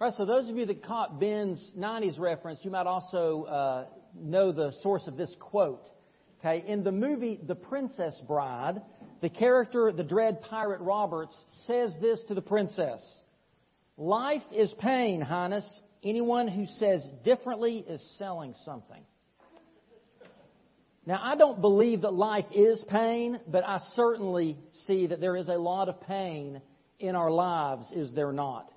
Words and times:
All 0.00 0.08
right, 0.08 0.16
so 0.16 0.24
those 0.24 0.48
of 0.48 0.56
you 0.56 0.64
that 0.64 0.82
caught 0.82 1.20
Ben's 1.20 1.60
90s 1.76 2.18
reference, 2.18 2.60
you 2.62 2.70
might 2.70 2.86
also 2.86 3.44
uh, 3.44 3.84
know 4.18 4.50
the 4.50 4.72
source 4.82 5.06
of 5.06 5.18
this 5.18 5.30
quote. 5.38 5.84
Okay, 6.38 6.64
in 6.66 6.82
the 6.82 6.90
movie 6.90 7.38
The 7.46 7.54
Princess 7.54 8.18
Bride, 8.26 8.80
the 9.20 9.28
character, 9.28 9.92
the 9.92 10.02
dread 10.02 10.40
pirate 10.40 10.80
Roberts, 10.80 11.36
says 11.66 11.92
this 12.00 12.18
to 12.28 12.34
the 12.34 12.40
princess 12.40 13.02
Life 13.98 14.40
is 14.56 14.72
pain, 14.78 15.20
Highness. 15.20 15.80
Anyone 16.02 16.48
who 16.48 16.64
says 16.78 17.06
differently 17.22 17.84
is 17.86 18.02
selling 18.16 18.54
something. 18.64 19.02
Now, 21.04 21.20
I 21.22 21.36
don't 21.36 21.60
believe 21.60 22.00
that 22.02 22.14
life 22.14 22.46
is 22.54 22.82
pain, 22.88 23.38
but 23.46 23.64
I 23.66 23.80
certainly 23.96 24.56
see 24.86 25.08
that 25.08 25.20
there 25.20 25.36
is 25.36 25.48
a 25.48 25.58
lot 25.58 25.90
of 25.90 26.00
pain 26.00 26.62
in 26.98 27.16
our 27.16 27.30
lives, 27.30 27.92
is 27.92 28.14
there 28.14 28.32
not? 28.32 28.72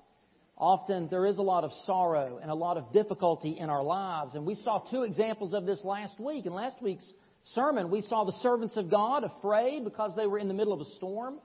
Often 0.56 1.08
there 1.10 1.26
is 1.26 1.38
a 1.38 1.42
lot 1.42 1.64
of 1.64 1.72
sorrow 1.84 2.38
and 2.40 2.50
a 2.50 2.54
lot 2.54 2.76
of 2.76 2.92
difficulty 2.92 3.58
in 3.58 3.70
our 3.70 3.82
lives. 3.82 4.34
And 4.34 4.46
we 4.46 4.54
saw 4.54 4.78
two 4.78 5.02
examples 5.02 5.52
of 5.52 5.66
this 5.66 5.80
last 5.82 6.20
week. 6.20 6.46
In 6.46 6.52
last 6.52 6.80
week's 6.80 7.06
sermon, 7.54 7.90
we 7.90 8.02
saw 8.02 8.24
the 8.24 8.36
servants 8.40 8.76
of 8.76 8.88
God 8.88 9.24
afraid 9.24 9.82
because 9.82 10.12
they 10.16 10.26
were 10.26 10.38
in 10.38 10.46
the 10.46 10.54
middle 10.54 10.72
of 10.72 10.80
a 10.80 10.90
storm. 10.96 11.40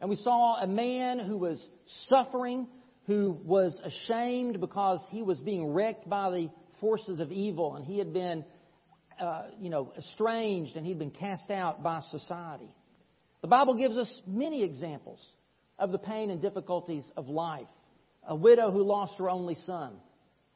And 0.00 0.08
we 0.08 0.16
saw 0.16 0.56
a 0.56 0.66
man 0.66 1.18
who 1.18 1.36
was 1.36 1.62
suffering, 2.08 2.66
who 3.06 3.38
was 3.44 3.78
ashamed 3.84 4.58
because 4.58 5.04
he 5.10 5.22
was 5.22 5.38
being 5.40 5.66
wrecked 5.74 6.08
by 6.08 6.30
the 6.30 6.50
forces 6.80 7.20
of 7.20 7.30
evil 7.30 7.76
and 7.76 7.84
he 7.84 7.98
had 7.98 8.14
been, 8.14 8.42
uh, 9.20 9.42
you 9.60 9.68
know, 9.68 9.92
estranged 9.98 10.76
and 10.76 10.86
he'd 10.86 10.98
been 10.98 11.10
cast 11.10 11.50
out 11.50 11.82
by 11.82 12.00
society. 12.10 12.70
The 13.42 13.48
Bible 13.48 13.74
gives 13.74 13.98
us 13.98 14.20
many 14.26 14.62
examples 14.62 15.20
of 15.78 15.92
the 15.92 15.98
pain 15.98 16.30
and 16.30 16.40
difficulties 16.40 17.04
of 17.18 17.28
life 17.28 17.66
a 18.26 18.34
widow 18.34 18.70
who 18.70 18.82
lost 18.82 19.14
her 19.18 19.28
only 19.28 19.54
son, 19.66 19.94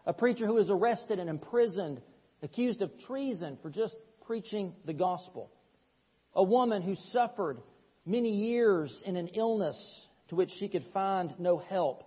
a 0.06 0.12
preacher 0.12 0.46
who 0.46 0.54
was 0.54 0.70
arrested 0.70 1.18
and 1.18 1.30
imprisoned, 1.30 2.00
accused 2.42 2.82
of 2.82 2.90
treason 3.06 3.58
for 3.62 3.70
just 3.70 3.96
preaching 4.26 4.74
the 4.84 4.92
gospel, 4.92 5.50
a 6.34 6.42
woman 6.42 6.82
who 6.82 6.94
suffered 7.12 7.58
many 8.06 8.30
years 8.30 9.02
in 9.06 9.16
an 9.16 9.28
illness 9.28 9.76
to 10.28 10.34
which 10.34 10.50
she 10.58 10.68
could 10.68 10.84
find 10.92 11.34
no 11.38 11.58
help, 11.58 12.04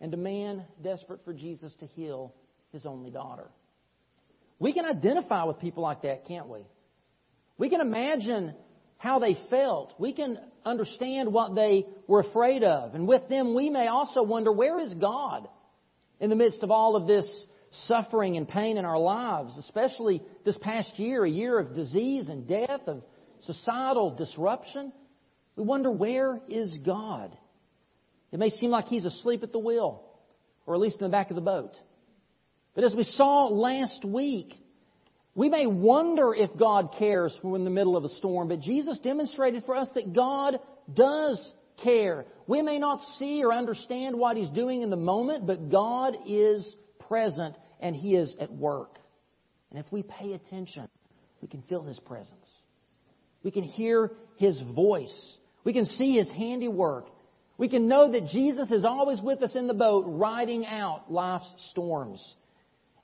and 0.00 0.12
a 0.14 0.16
man 0.16 0.64
desperate 0.82 1.24
for 1.24 1.32
Jesus 1.32 1.72
to 1.80 1.86
heal 1.86 2.34
his 2.72 2.86
only 2.86 3.10
daughter. 3.10 3.48
We 4.58 4.72
can 4.72 4.84
identify 4.84 5.44
with 5.44 5.58
people 5.58 5.82
like 5.82 6.02
that, 6.02 6.26
can't 6.26 6.48
we? 6.48 6.66
We 7.56 7.70
can 7.70 7.80
imagine 7.80 8.54
how 9.00 9.18
they 9.18 9.34
felt. 9.48 9.94
We 9.98 10.12
can 10.12 10.38
understand 10.62 11.32
what 11.32 11.54
they 11.54 11.86
were 12.06 12.20
afraid 12.20 12.62
of. 12.62 12.94
And 12.94 13.08
with 13.08 13.26
them, 13.30 13.54
we 13.54 13.70
may 13.70 13.86
also 13.86 14.22
wonder 14.22 14.52
where 14.52 14.78
is 14.78 14.92
God 14.92 15.48
in 16.20 16.28
the 16.28 16.36
midst 16.36 16.62
of 16.62 16.70
all 16.70 16.96
of 16.96 17.06
this 17.06 17.26
suffering 17.86 18.36
and 18.36 18.46
pain 18.46 18.76
in 18.76 18.84
our 18.84 18.98
lives, 18.98 19.56
especially 19.56 20.22
this 20.44 20.58
past 20.60 20.98
year, 20.98 21.24
a 21.24 21.30
year 21.30 21.58
of 21.58 21.74
disease 21.74 22.28
and 22.28 22.46
death, 22.46 22.82
of 22.86 23.02
societal 23.44 24.14
disruption. 24.16 24.92
We 25.56 25.64
wonder 25.64 25.90
where 25.90 26.38
is 26.46 26.76
God? 26.84 27.34
It 28.32 28.38
may 28.38 28.50
seem 28.50 28.68
like 28.68 28.84
He's 28.84 29.06
asleep 29.06 29.42
at 29.42 29.52
the 29.52 29.58
wheel, 29.58 30.04
or 30.66 30.74
at 30.74 30.80
least 30.80 31.00
in 31.00 31.06
the 31.06 31.10
back 31.10 31.30
of 31.30 31.36
the 31.36 31.40
boat. 31.40 31.74
But 32.74 32.84
as 32.84 32.94
we 32.94 33.04
saw 33.04 33.46
last 33.46 34.04
week, 34.04 34.52
we 35.34 35.48
may 35.48 35.66
wonder 35.66 36.34
if 36.34 36.50
God 36.58 36.94
cares 36.98 37.36
when 37.40 37.52
we're 37.52 37.58
in 37.58 37.64
the 37.64 37.70
middle 37.70 37.96
of 37.96 38.04
a 38.04 38.08
storm, 38.08 38.48
but 38.48 38.60
Jesus 38.60 38.98
demonstrated 38.98 39.64
for 39.64 39.76
us 39.76 39.88
that 39.94 40.12
God 40.12 40.58
does 40.92 41.52
care. 41.82 42.26
We 42.46 42.62
may 42.62 42.78
not 42.78 43.00
see 43.18 43.42
or 43.44 43.52
understand 43.52 44.18
what 44.18 44.36
He's 44.36 44.50
doing 44.50 44.82
in 44.82 44.90
the 44.90 44.96
moment, 44.96 45.46
but 45.46 45.70
God 45.70 46.16
is 46.26 46.66
present 47.08 47.56
and 47.80 47.94
He 47.94 48.16
is 48.16 48.34
at 48.40 48.50
work. 48.52 48.98
And 49.70 49.78
if 49.78 49.90
we 49.92 50.02
pay 50.02 50.32
attention, 50.32 50.88
we 51.40 51.48
can 51.48 51.62
feel 51.62 51.82
His 51.84 52.00
presence. 52.00 52.46
We 53.42 53.52
can 53.52 53.62
hear 53.62 54.10
His 54.36 54.60
voice. 54.74 55.36
We 55.64 55.72
can 55.72 55.86
see 55.86 56.16
His 56.16 56.28
handiwork. 56.30 57.06
We 57.56 57.68
can 57.68 57.88
know 57.88 58.10
that 58.10 58.26
Jesus 58.28 58.70
is 58.70 58.84
always 58.84 59.20
with 59.20 59.42
us 59.42 59.54
in 59.54 59.66
the 59.66 59.74
boat, 59.74 60.04
riding 60.08 60.66
out 60.66 61.12
life's 61.12 61.52
storms. 61.70 62.20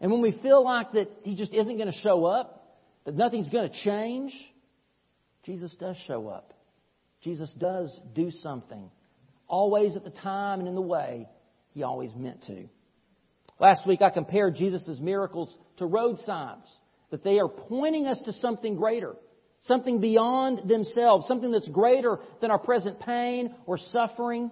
And 0.01 0.11
when 0.11 0.21
we 0.21 0.33
feel 0.43 0.63
like 0.65 0.93
that 0.93 1.09
He 1.23 1.35
just 1.35 1.55
isn't 1.55 1.77
going 1.77 1.91
to 1.91 1.99
show 1.99 2.25
up, 2.25 2.79
that 3.05 3.15
nothing's 3.15 3.49
going 3.49 3.71
to 3.71 3.77
change, 3.85 4.35
Jesus 5.45 5.75
does 5.79 5.97
show 6.07 6.29
up. 6.29 6.53
Jesus 7.23 7.51
does 7.59 7.99
do 8.15 8.31
something. 8.31 8.91
Always 9.49 9.97
at 9.97 10.05
the 10.05 10.11
time 10.11 10.59
and 10.59 10.69
in 10.69 10.75
the 10.75 10.81
way 10.81 11.29
He 11.73 11.83
always 11.83 12.11
meant 12.15 12.45
to. 12.47 12.69
Last 13.59 13.87
week 13.87 14.03
I 14.03 14.11
compared 14.11 14.57
Jesus' 14.57 14.99
miracles 15.01 15.57
to 15.79 15.87
road 15.87 16.19
signs, 16.19 16.67
that 17.11 17.25
they 17.25 17.39
are 17.39 17.49
pointing 17.49 18.07
us 18.07 18.21
to 18.27 18.33
something 18.35 18.77
greater, 18.77 19.15
something 19.63 20.01
beyond 20.01 20.69
themselves, 20.69 21.27
something 21.27 21.53
that's 21.53 21.69
greater 21.69 22.19
than 22.41 22.51
our 22.51 22.59
present 22.59 23.01
pain 23.01 23.55
or 23.65 23.79
suffering. 23.79 24.51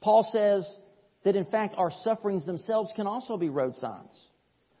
Paul 0.00 0.28
says 0.30 0.68
that 1.24 1.34
in 1.34 1.46
fact 1.46 1.74
our 1.76 1.90
sufferings 2.04 2.46
themselves 2.46 2.92
can 2.94 3.06
also 3.06 3.36
be 3.36 3.48
road 3.48 3.74
signs 3.76 4.12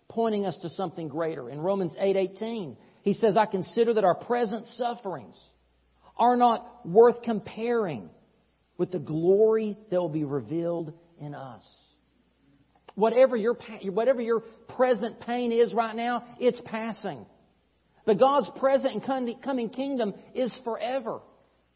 pointing 0.08 0.46
us 0.46 0.56
to 0.58 0.70
something 0.70 1.08
greater. 1.08 1.48
In 1.50 1.60
Romans 1.60 1.94
8:18, 1.98 2.76
he 3.02 3.12
says, 3.12 3.36
"I 3.36 3.46
consider 3.46 3.94
that 3.94 4.04
our 4.04 4.14
present 4.14 4.66
sufferings 4.66 5.38
are 6.16 6.36
not 6.36 6.86
worth 6.86 7.22
comparing 7.22 8.10
with 8.76 8.90
the 8.90 8.98
glory 8.98 9.76
that 9.90 10.00
will 10.00 10.08
be 10.08 10.24
revealed 10.24 10.92
in 11.18 11.34
us." 11.34 11.64
Whatever 12.94 13.36
your 13.36 13.56
whatever 13.92 14.20
your 14.20 14.40
present 14.76 15.20
pain 15.20 15.52
is 15.52 15.72
right 15.72 15.94
now, 15.94 16.24
it's 16.40 16.60
passing. 16.62 17.24
But 18.04 18.18
God's 18.18 18.48
present 18.56 18.94
and 18.94 19.42
coming 19.42 19.68
kingdom 19.68 20.14
is 20.34 20.52
forever. 20.64 21.20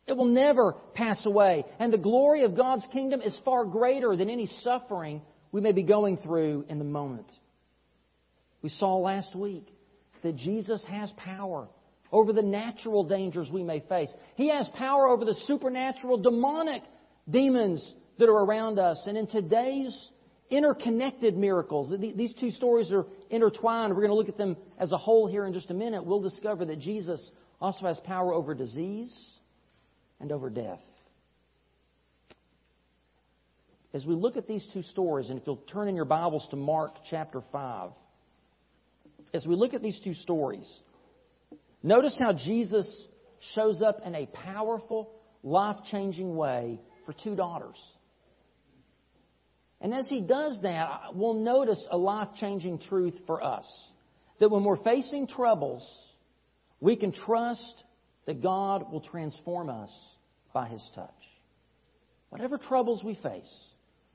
It 0.07 0.17
will 0.17 0.25
never 0.25 0.73
pass 0.95 1.25
away. 1.27 1.65
And 1.79 1.93
the 1.93 1.99
glory 1.99 2.45
of 2.45 2.57
God's 2.57 2.85
kingdom 2.87 3.21
is 3.21 3.37
far 3.45 3.65
greater 3.67 4.17
than 4.17 4.31
any 4.31 4.47
suffering 4.47 5.23
we 5.53 5.61
may 5.61 5.73
be 5.73 5.83
going 5.83 6.17
through 6.17 6.65
in 6.69 6.79
the 6.79 6.85
moment. 6.85 7.31
We 8.63 8.69
saw 8.69 8.97
last 8.97 9.35
week 9.35 9.67
that 10.23 10.37
Jesus 10.37 10.85
has 10.89 11.11
power 11.17 11.69
over 12.13 12.33
the 12.33 12.43
natural 12.43 13.05
dangers 13.05 13.51
we 13.51 13.65
may 13.65 13.81
face. 13.81 14.11
He 14.37 14.49
has 14.49 14.69
power 14.77 15.09
over 15.09 15.25
the 15.25 15.35
supernatural, 15.47 16.19
demonic 16.19 16.83
demons 17.29 17.95
that 18.19 18.29
are 18.29 18.45
around 18.45 18.79
us. 18.79 19.03
And 19.07 19.17
in 19.17 19.27
today's 19.27 20.09
interconnected 20.51 21.37
miracles, 21.37 21.93
these 21.99 22.35
two 22.39 22.51
stories 22.51 22.93
are 22.93 23.07
intertwined. 23.31 23.95
We're 23.95 24.07
going 24.07 24.11
to 24.11 24.17
look 24.17 24.29
at 24.29 24.39
them 24.39 24.57
as 24.79 24.93
a 24.93 24.99
whole 24.99 25.27
here 25.27 25.47
in 25.47 25.55
just 25.55 25.71
a 25.71 25.75
minute. 25.75 26.05
We'll 26.05 26.21
discover 26.21 26.65
that 26.67 26.79
Jesus 26.79 27.31
also 27.61 27.87
has 27.87 27.99
power 28.01 28.33
over 28.33 28.55
disease 28.55 29.13
and 30.21 30.31
over 30.31 30.51
death. 30.51 30.81
As 33.95 34.07
we 34.07 34.15
look 34.15 34.37
at 34.37 34.47
these 34.47 34.67
two 34.73 34.83
stories, 34.83 35.29
and 35.29 35.39
if 35.39 35.47
you'll 35.47 35.57
turn 35.57 35.89
in 35.89 35.97
your 35.97 36.07
Bibles 36.07 36.47
to 36.51 36.57
Mark 36.57 36.97
chapter 37.11 37.43
5, 37.53 37.91
as 39.35 39.47
we 39.47 39.57
look 39.57 39.75
at 39.75 39.83
these 39.83 39.99
two 40.05 40.15
stories, 40.15 40.71
notice 41.83 42.17
how 42.19 42.33
Jesus 42.33 42.89
shows 43.55 43.83
up 43.83 44.01
in 44.05 44.15
a 44.15 44.27
powerful, 44.27 45.11
life 45.43 45.79
changing 45.91 46.37
way 46.37 46.81
for 47.07 47.15
two 47.25 47.35
daughters. 47.35 47.77
And 49.81 49.93
as 49.93 50.07
he 50.09 50.21
does 50.21 50.61
that, 50.63 51.15
we'll 51.15 51.35
notice 51.35 51.85
a 51.91 51.97
life 51.97 52.29
changing 52.39 52.79
truth 52.79 53.15
for 53.27 53.43
us 53.43 53.67
that 54.39 54.51
when 54.51 54.65
we're 54.65 54.83
facing 54.83 55.27
troubles, 55.27 55.85
we 56.81 56.97
can 56.97 57.13
trust 57.13 57.83
that 58.27 58.43
God 58.43 58.93
will 58.93 59.01
transform 59.01 59.69
us 59.69 59.91
by 60.53 60.69
his 60.69 60.83
touch. 60.95 61.11
Whatever 62.31 62.59
troubles 62.59 63.03
we 63.03 63.15
face, 63.17 63.51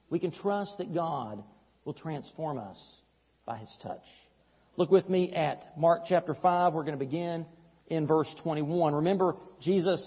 we 0.09 0.19
can 0.19 0.31
trust 0.31 0.75
that 0.77 0.93
God 0.93 1.43
will 1.83 1.93
transform 1.93 2.57
us 2.57 2.77
by 3.45 3.57
his 3.57 3.71
touch. 3.81 4.03
Look 4.77 4.91
with 4.91 5.09
me 5.09 5.33
at 5.33 5.75
Mark 5.75 6.03
chapter 6.07 6.35
5. 6.35 6.73
We're 6.73 6.83
going 6.83 6.99
to 6.99 7.03
begin 7.03 7.47
in 7.87 8.05
verse 8.05 8.27
21. 8.43 8.93
Remember, 8.93 9.35
Jesus 9.59 9.99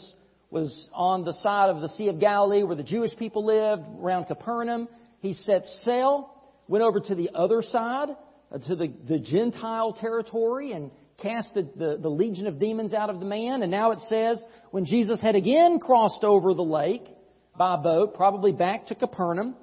was 0.49 0.89
on 0.93 1.25
the 1.25 1.33
side 1.43 1.71
of 1.71 1.81
the 1.81 1.89
Sea 1.89 2.07
of 2.07 2.21
Galilee 2.21 2.63
where 2.63 2.77
the 2.77 2.85
Jewish 2.85 3.11
people 3.17 3.45
lived, 3.45 3.83
around 4.01 4.27
Capernaum. 4.27 4.87
He 5.19 5.33
set 5.33 5.65
sail, 5.83 6.33
went 6.69 6.85
over 6.85 7.01
to 7.01 7.17
the 7.17 7.31
other 7.35 7.63
side, 7.63 8.11
uh, 8.53 8.59
to 8.69 8.77
the, 8.77 8.93
the 9.09 9.19
Gentile 9.19 9.93
territory, 9.95 10.71
and 10.71 10.93
cast 11.21 11.53
the, 11.53 11.69
the, 11.75 11.99
the 12.01 12.09
legion 12.09 12.47
of 12.47 12.61
demons 12.61 12.95
out 12.95 13.11
of 13.11 13.19
the 13.19 13.27
man. 13.27 13.63
And 13.63 13.73
now 13.73 13.91
it 13.91 13.99
says, 14.09 14.41
when 14.71 14.85
Jesus 14.85 15.21
had 15.21 15.35
again 15.35 15.81
crossed 15.81 16.23
over 16.23 16.55
the 16.55 16.63
lake 16.63 17.09
by 17.59 17.75
boat, 17.75 18.15
probably 18.15 18.53
back 18.53 18.87
to 18.87 18.95
Capernaum, 18.95 19.57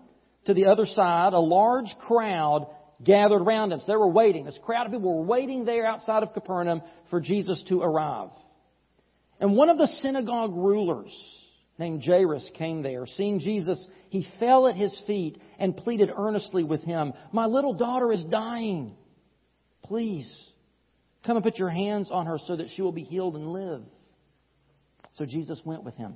to 0.48 0.53
the 0.53 0.65
other 0.65 0.86
side, 0.86 1.31
a 1.31 1.39
large 1.39 1.95
crowd 2.06 2.68
gathered 3.03 3.41
around 3.41 3.71
him. 3.71 3.79
So 3.79 3.91
they 3.91 3.95
were 3.95 4.07
waiting. 4.07 4.45
This 4.45 4.59
crowd 4.63 4.85
of 4.85 4.91
people 4.91 5.17
were 5.17 5.23
waiting 5.23 5.65
there 5.65 5.85
outside 5.85 6.23
of 6.23 6.33
Capernaum 6.33 6.81
for 7.09 7.19
Jesus 7.19 7.63
to 7.69 7.81
arrive. 7.81 8.29
And 9.39 9.55
one 9.55 9.69
of 9.69 9.77
the 9.77 9.88
synagogue 10.01 10.55
rulers, 10.55 11.11
named 11.77 12.03
Jairus 12.03 12.49
came 12.55 12.81
there. 12.81 13.05
Seeing 13.05 13.39
Jesus, 13.39 13.85
he 14.09 14.27
fell 14.39 14.67
at 14.67 14.75
his 14.75 14.99
feet 15.05 15.39
and 15.59 15.77
pleaded 15.77 16.11
earnestly 16.15 16.63
with 16.63 16.81
him, 16.81 17.13
My 17.31 17.45
little 17.45 17.73
daughter 17.73 18.11
is 18.11 18.23
dying. 18.25 18.95
Please, 19.83 20.27
come 21.25 21.38
and 21.38 21.43
put 21.43 21.57
your 21.57 21.69
hands 21.69 22.09
on 22.11 22.25
her 22.25 22.39
so 22.45 22.55
that 22.55 22.67
she 22.75 22.81
will 22.81 22.91
be 22.91 23.03
healed 23.03 23.35
and 23.35 23.47
live. 23.47 23.83
So 25.13 25.25
Jesus 25.25 25.61
went 25.63 25.83
with 25.83 25.95
him. 25.95 26.15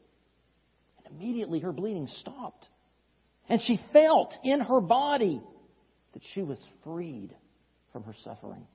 Immediately 1.11 1.59
her 1.59 1.71
bleeding 1.71 2.07
stopped. 2.07 2.67
And 3.49 3.61
she 3.61 3.79
felt 3.91 4.33
in 4.43 4.61
her 4.61 4.79
body 4.79 5.41
that 6.13 6.21
she 6.33 6.41
was 6.41 6.63
freed 6.83 7.35
from 7.91 8.03
her 8.03 8.15
suffering. 8.23 8.65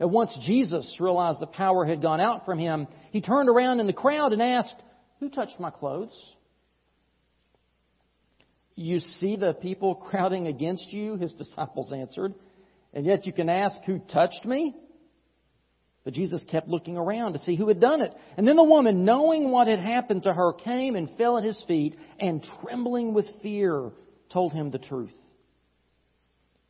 And 0.00 0.12
once 0.12 0.36
Jesus 0.46 0.96
realized 1.00 1.40
the 1.40 1.46
power 1.46 1.84
had 1.84 2.00
gone 2.00 2.20
out 2.20 2.44
from 2.44 2.58
him, 2.58 2.86
he 3.10 3.20
turned 3.20 3.48
around 3.48 3.80
in 3.80 3.86
the 3.86 3.92
crowd 3.92 4.32
and 4.32 4.40
asked, 4.40 4.76
Who 5.20 5.28
touched 5.28 5.58
my 5.58 5.70
clothes? 5.70 6.16
You 8.76 9.00
see 9.00 9.36
the 9.36 9.54
people 9.54 9.94
crowding 10.10 10.46
against 10.46 10.92
you, 10.92 11.16
his 11.16 11.32
disciples 11.32 11.92
answered, 11.92 12.34
and 12.94 13.04
yet 13.04 13.26
you 13.26 13.32
can 13.32 13.48
ask, 13.48 13.76
Who 13.86 13.98
touched 13.98 14.44
me? 14.44 14.76
But 16.08 16.14
Jesus 16.14 16.42
kept 16.50 16.68
looking 16.68 16.96
around 16.96 17.34
to 17.34 17.38
see 17.40 17.54
who 17.54 17.68
had 17.68 17.80
done 17.80 18.00
it. 18.00 18.14
And 18.38 18.48
then 18.48 18.56
the 18.56 18.64
woman, 18.64 19.04
knowing 19.04 19.50
what 19.50 19.68
had 19.68 19.78
happened 19.78 20.22
to 20.22 20.32
her, 20.32 20.54
came 20.54 20.96
and 20.96 21.14
fell 21.18 21.36
at 21.36 21.44
his 21.44 21.62
feet 21.68 21.96
and, 22.18 22.42
trembling 22.62 23.12
with 23.12 23.26
fear, 23.42 23.90
told 24.32 24.54
him 24.54 24.70
the 24.70 24.78
truth. 24.78 25.12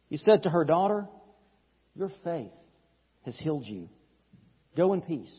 He 0.09 0.17
said 0.17 0.43
to 0.43 0.51
her, 0.51 0.65
Daughter, 0.65 1.07
your 1.95 2.11
faith 2.25 2.51
has 3.27 3.39
healed 3.39 3.65
you. 3.65 3.89
Go 4.77 4.93
in 4.93 5.03
peace 5.03 5.31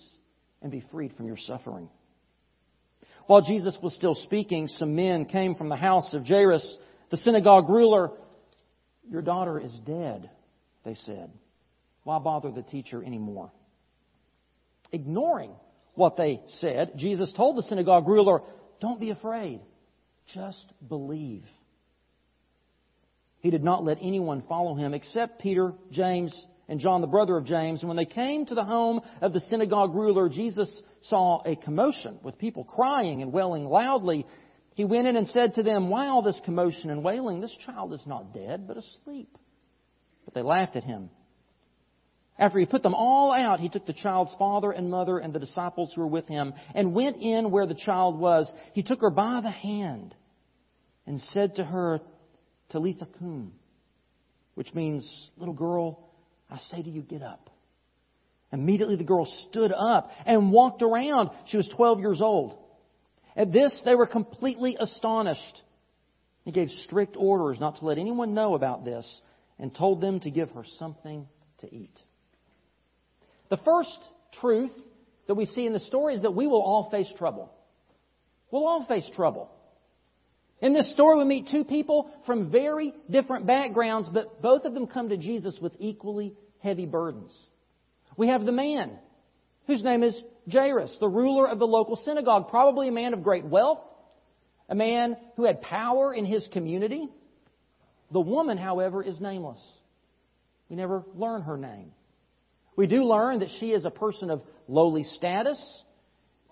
and 0.62 0.72
be 0.72 0.82
freed 0.94 1.12
from 1.18 1.28
your 1.28 1.36
suffering. 1.36 1.90
While 3.28 3.42
Jesus 3.42 3.78
was 3.84 3.94
still 3.96 4.16
speaking, 4.16 4.70
some 4.70 4.96
men 4.96 5.26
came 5.26 5.56
from 5.56 5.68
the 5.68 5.76
house 5.76 6.14
of 6.14 6.26
Jairus, 6.26 6.66
the 7.12 7.18
synagogue 7.18 7.68
ruler. 7.68 8.12
Your 9.12 9.24
daughter 9.24 9.60
is 9.60 9.74
dead, 9.86 10.30
they 10.86 10.94
said. 10.94 11.32
Why 12.06 12.18
bother 12.20 12.50
the 12.50 12.64
teacher 12.64 13.04
anymore? 13.04 13.52
Ignoring 14.92 15.52
what 15.96 16.18
they 16.18 16.42
said, 16.60 16.94
Jesus 16.96 17.32
told 17.36 17.58
the 17.58 17.64
synagogue 17.64 18.08
ruler, 18.08 18.42
Don't 18.82 19.00
be 19.00 19.12
afraid, 19.12 19.62
just 20.34 20.66
believe. 20.88 21.44
He 23.40 23.52
did 23.52 23.64
not 23.64 23.84
let 23.84 24.00
anyone 24.02 24.44
follow 24.48 24.76
him 24.76 24.94
except 24.94 25.42
Peter, 25.42 25.74
James, 25.92 26.36
and 26.68 26.80
John, 26.80 27.02
the 27.02 27.08
brother 27.08 27.38
of 27.38 27.46
James. 27.46 27.82
And 27.82 27.88
when 27.88 27.98
they 27.98 28.06
came 28.06 28.46
to 28.46 28.56
the 28.56 28.64
home 28.64 29.02
of 29.22 29.34
the 29.34 29.40
synagogue 29.42 29.96
ruler, 29.96 30.30
Jesus 30.30 30.82
saw 31.04 31.42
a 31.46 31.56
commotion 31.56 32.20
with 32.22 32.38
people 32.38 32.64
crying 32.64 33.22
and 33.22 33.34
wailing 33.34 33.66
loudly. 33.66 34.26
He 34.76 34.86
went 34.86 35.08
in 35.08 35.16
and 35.16 35.28
said 35.28 35.56
to 35.56 35.64
them, 35.64 35.90
Why 35.90 36.08
all 36.08 36.22
this 36.22 36.40
commotion 36.46 36.90
and 36.90 37.04
wailing? 37.04 37.42
This 37.42 37.56
child 37.66 37.94
is 37.94 38.04
not 38.06 38.34
dead, 38.34 38.68
but 38.68 38.78
asleep. 38.78 39.36
But 40.26 40.34
they 40.36 40.42
laughed 40.42 40.76
at 40.76 40.84
him. 40.84 41.10
After 42.40 42.58
he 42.58 42.66
put 42.66 42.84
them 42.84 42.94
all 42.94 43.34
out, 43.34 43.60
he 43.60 43.68
took 43.68 43.86
the 43.86 43.94
child's 43.94 44.34
father 44.40 44.72
and 44.72 44.90
mother 44.90 45.18
and 45.20 45.34
the 45.34 45.40
disciples 45.40 45.92
who 45.94 46.02
were 46.02 46.08
with 46.08 46.28
him 46.28 46.54
and 46.74 46.96
went 46.96 47.18
in 47.18 47.52
where 47.52 47.68
the 47.68 47.76
child 47.76 48.18
was. 48.18 48.50
He 48.74 48.82
took 48.82 49.02
her 49.02 49.10
by 49.10 49.42
the 49.44 49.52
hand 49.52 50.16
and 51.06 51.20
said 51.20 51.56
to 51.56 51.66
her, 51.66 52.00
Talitha 52.70 53.08
cum, 53.20 53.52
which 54.56 54.74
means, 54.74 55.30
little 55.36 55.54
girl, 55.54 56.12
I 56.50 56.60
say 56.72 56.82
to 56.82 56.90
you, 56.90 57.02
get 57.02 57.22
up. 57.22 57.50
Immediately 58.54 58.96
the 58.96 59.04
girl 59.04 59.26
stood 59.50 59.74
up 59.74 60.10
and 60.26 60.52
walked 60.52 60.82
around. 60.82 61.32
She 61.48 61.58
was 61.58 61.70
12 61.76 62.00
years 62.00 62.22
old. 62.22 62.58
At 63.36 63.52
this, 63.52 63.80
they 63.84 63.96
were 63.96 64.08
completely 64.08 64.78
astonished. 64.80 65.62
He 66.46 66.52
gave 66.52 66.70
strict 66.86 67.18
orders 67.20 67.60
not 67.60 67.80
to 67.80 67.86
let 67.86 67.98
anyone 67.98 68.34
know 68.34 68.56
about 68.56 68.86
this 68.86 69.06
and 69.60 69.76
told 69.76 70.00
them 70.00 70.22
to 70.22 70.32
give 70.32 70.52
her 70.52 70.64
something 70.78 71.28
to 71.60 71.76
eat. 71.76 72.00
The 73.50 73.58
first 73.58 73.98
truth 74.40 74.72
that 75.28 75.36
we 75.36 75.46
see 75.46 75.66
in 75.66 75.74
the 75.74 75.80
story 75.80 76.16
is 76.16 76.22
that 76.22 76.36
we 76.36 76.48
will 76.48 76.62
all 76.62 76.90
face 76.90 77.12
trouble. 77.18 77.52
We'll 78.52 78.68
all 78.68 78.86
face 78.86 79.10
trouble. 79.16 79.52
In 80.62 80.74
this 80.74 80.92
story, 80.92 81.18
we 81.18 81.26
meet 81.26 81.48
two 81.50 81.64
people 81.64 82.12
from 82.26 82.52
very 82.52 82.94
different 83.10 83.46
backgrounds, 83.46 84.10
but 84.12 84.42
both 84.42 84.66
of 84.66 84.74
them 84.74 84.88
come 84.88 85.10
to 85.10 85.18
Jesus 85.18 85.58
with 85.62 85.74
equally 85.80 86.34
heavy 86.60 86.86
burdens. 86.86 87.32
We 88.18 88.28
have 88.28 88.46
the 88.46 88.52
man, 88.52 88.98
whose 89.68 89.84
name 89.84 90.04
is 90.04 90.22
Jairus, 90.52 90.96
the 91.00 91.08
ruler 91.08 91.48
of 91.48 91.60
the 91.60 91.68
local 91.68 91.96
synagogue, 91.96 92.50
probably 92.50 92.90
a 92.90 92.92
man 92.92 93.14
of 93.14 93.24
great 93.24 93.46
wealth, 93.46 93.80
a 94.68 94.76
man 94.76 95.16
who 95.38 95.46
had 95.46 95.62
power 95.62 96.14
in 96.14 96.26
his 96.26 96.48
community. 96.52 97.08
The 98.12 98.20
woman, 98.20 98.58
however, 98.58 99.02
is 99.02 99.20
nameless. 99.22 99.62
We 100.70 100.76
never 100.76 101.04
learn 101.16 101.44
her 101.44 101.58
name. 101.58 101.94
We 102.80 102.88
do 102.88 103.04
learn 103.04 103.40
that 103.40 103.50
she 103.60 103.72
is 103.72 103.84
a 103.84 103.90
person 103.90 104.30
of 104.30 104.42
lowly 104.70 105.04
status, 105.04 105.60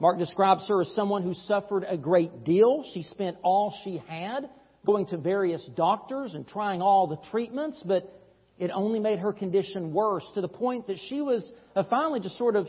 Mark 0.02 0.20
describes 0.20 0.68
her 0.68 0.82
as 0.82 0.92
someone 0.94 1.24
who 1.24 1.34
suffered 1.34 1.86
a 1.88 1.96
great 1.96 2.44
deal. 2.44 2.84
She 2.94 3.04
spent 3.04 3.38
all 3.44 3.74
she 3.86 4.04
had 4.10 4.50
going 4.86 5.06
to 5.06 5.18
various 5.18 5.66
doctors 5.78 6.34
and 6.34 6.46
trying 6.46 6.82
all 6.82 7.08
the 7.08 7.16
treatments, 7.32 7.82
but 7.86 8.14
it 8.60 8.72
only 8.74 9.00
made 9.00 9.20
her 9.20 9.32
condition 9.32 9.94
worse 9.94 10.30
to 10.34 10.42
the 10.42 10.50
point 10.50 10.88
that 10.88 10.98
she 11.08 11.22
was 11.22 11.50
uh, 11.78 11.84
finally 11.90 12.20
just 12.20 12.38
sort 12.38 12.58
of 12.58 12.68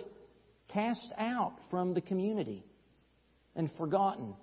cast 0.68 1.08
out 1.18 1.54
from 1.68 1.94
the 1.94 2.00
community 2.00 2.64
and 3.56 3.72
forgotten. 3.76 4.34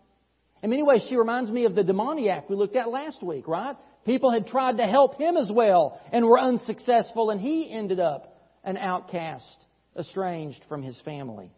In 0.62 0.72
many 0.72 0.84
ways, 0.84 1.06
she 1.08 1.16
reminds 1.16 1.50
me 1.50 1.64
of 1.64 1.74
the 1.74 1.84
demoniac 1.84 2.50
we 2.50 2.58
looked 2.58 2.76
at 2.76 2.90
last 2.90 3.24
week, 3.24 3.48
right? 3.48 3.78
People 4.06 4.30
had 4.30 4.46
tried 4.46 4.76
to 4.76 4.84
help 4.84 5.18
him 5.18 5.38
as 5.38 5.50
well 5.50 6.02
and 6.12 6.26
were 6.26 6.38
unsuccessful, 6.38 7.30
and 7.30 7.39
he 7.39 7.72
ended 7.72 8.01
up 8.01 8.35
an 8.65 8.77
outcast, 8.77 9.65
estranged 9.98 10.62
from 10.67 10.84
his 10.84 11.00
family. 11.05 11.51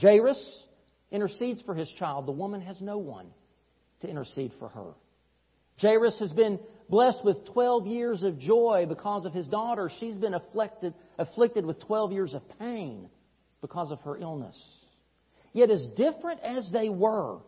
Jairus 0.00 0.64
intercedes 1.12 1.62
for 1.62 1.74
his 1.74 1.88
child. 1.90 2.26
The 2.26 2.32
woman 2.32 2.60
has 2.62 2.80
no 2.80 2.98
one 2.98 3.26
to 4.00 4.08
intercede 4.08 4.52
for 4.58 4.68
her. 4.70 4.94
Jairus 5.80 6.18
has 6.18 6.32
been 6.32 6.58
blessed 6.88 7.24
with 7.24 7.44
12 7.52 7.86
years 7.86 8.22
of 8.22 8.38
joy 8.38 8.86
because 8.88 9.26
of 9.26 9.32
his 9.32 9.46
daughter. 9.46 9.90
She's 10.00 10.16
been 10.16 10.34
afflicted, 10.34 10.94
afflicted 11.18 11.64
with 11.64 11.80
12 11.80 12.12
years 12.12 12.34
of 12.34 12.42
pain 12.58 13.08
because 13.60 13.92
of 13.92 14.00
her 14.00 14.16
illness. 14.16 14.60
Yet, 15.52 15.70
as 15.70 15.86
different 15.96 16.40
as 16.40 16.68
they 16.72 16.88
were, 16.88 17.38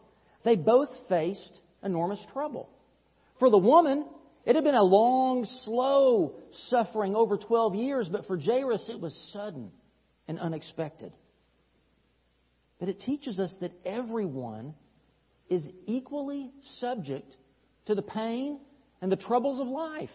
they 0.44 0.54
both 0.54 0.90
faced 1.08 1.60
enormous 1.82 2.24
trouble. 2.32 2.68
For 3.38 3.50
the 3.50 3.58
woman, 3.58 4.06
it 4.46 4.54
had 4.54 4.62
been 4.62 4.76
a 4.76 4.82
long, 4.82 5.44
slow 5.64 6.36
suffering 6.68 7.16
over 7.16 7.36
12 7.36 7.74
years, 7.74 8.08
but 8.08 8.26
for 8.26 8.38
Jairus, 8.38 8.88
it 8.88 9.00
was 9.00 9.14
sudden 9.32 9.72
and 10.28 10.38
unexpected. 10.38 11.12
But 12.78 12.88
it 12.88 13.00
teaches 13.00 13.40
us 13.40 13.52
that 13.60 13.72
everyone 13.84 14.74
is 15.50 15.64
equally 15.86 16.52
subject 16.78 17.34
to 17.86 17.96
the 17.96 18.02
pain 18.02 18.60
and 19.02 19.10
the 19.10 19.16
troubles 19.16 19.60
of 19.60 19.66
life. 19.66 20.10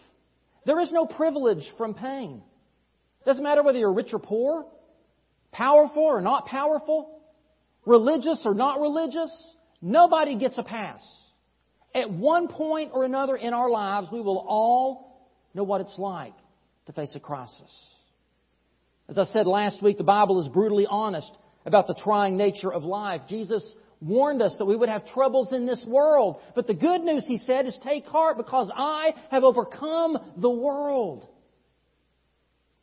There 0.65 0.79
is 0.79 0.91
no 0.93 1.05
privilege 1.05 1.69
from 1.77 1.93
pain. 1.93 2.41
Doesn't 3.25 3.43
matter 3.43 3.63
whether 3.63 3.79
you're 3.79 3.93
rich 3.93 4.13
or 4.13 4.19
poor, 4.19 4.65
powerful 5.51 6.03
or 6.03 6.21
not 6.21 6.45
powerful, 6.45 7.21
religious 7.85 8.39
or 8.45 8.53
not 8.53 8.79
religious, 8.79 9.31
nobody 9.81 10.37
gets 10.37 10.57
a 10.57 10.63
pass. 10.63 11.01
At 11.93 12.09
one 12.09 12.47
point 12.47 12.91
or 12.93 13.03
another 13.03 13.35
in 13.35 13.53
our 13.53 13.69
lives, 13.69 14.07
we 14.11 14.21
will 14.21 14.45
all 14.47 15.29
know 15.53 15.63
what 15.63 15.81
it's 15.81 15.97
like 15.97 16.33
to 16.85 16.93
face 16.93 17.11
a 17.15 17.19
crisis. 17.19 17.71
As 19.09 19.17
I 19.17 19.25
said 19.25 19.45
last 19.45 19.83
week, 19.83 19.97
the 19.97 20.03
Bible 20.03 20.41
is 20.41 20.47
brutally 20.47 20.87
honest 20.89 21.29
about 21.65 21.87
the 21.87 21.95
trying 22.01 22.37
nature 22.37 22.71
of 22.71 22.83
life. 22.83 23.21
Jesus 23.27 23.63
warned 23.99 24.41
us 24.41 24.55
that 24.57 24.65
we 24.65 24.75
would 24.75 24.89
have 24.89 25.05
troubles 25.07 25.53
in 25.53 25.65
this 25.65 25.83
world. 25.85 26.39
But 26.55 26.67
the 26.67 26.73
good 26.73 27.01
news, 27.01 27.25
he 27.27 27.37
said, 27.37 27.65
is 27.65 27.77
take 27.83 28.05
heart 28.05 28.37
because 28.37 28.71
I 28.75 29.13
have 29.29 29.43
overcome 29.43 30.17
the 30.37 30.49
world. 30.49 31.27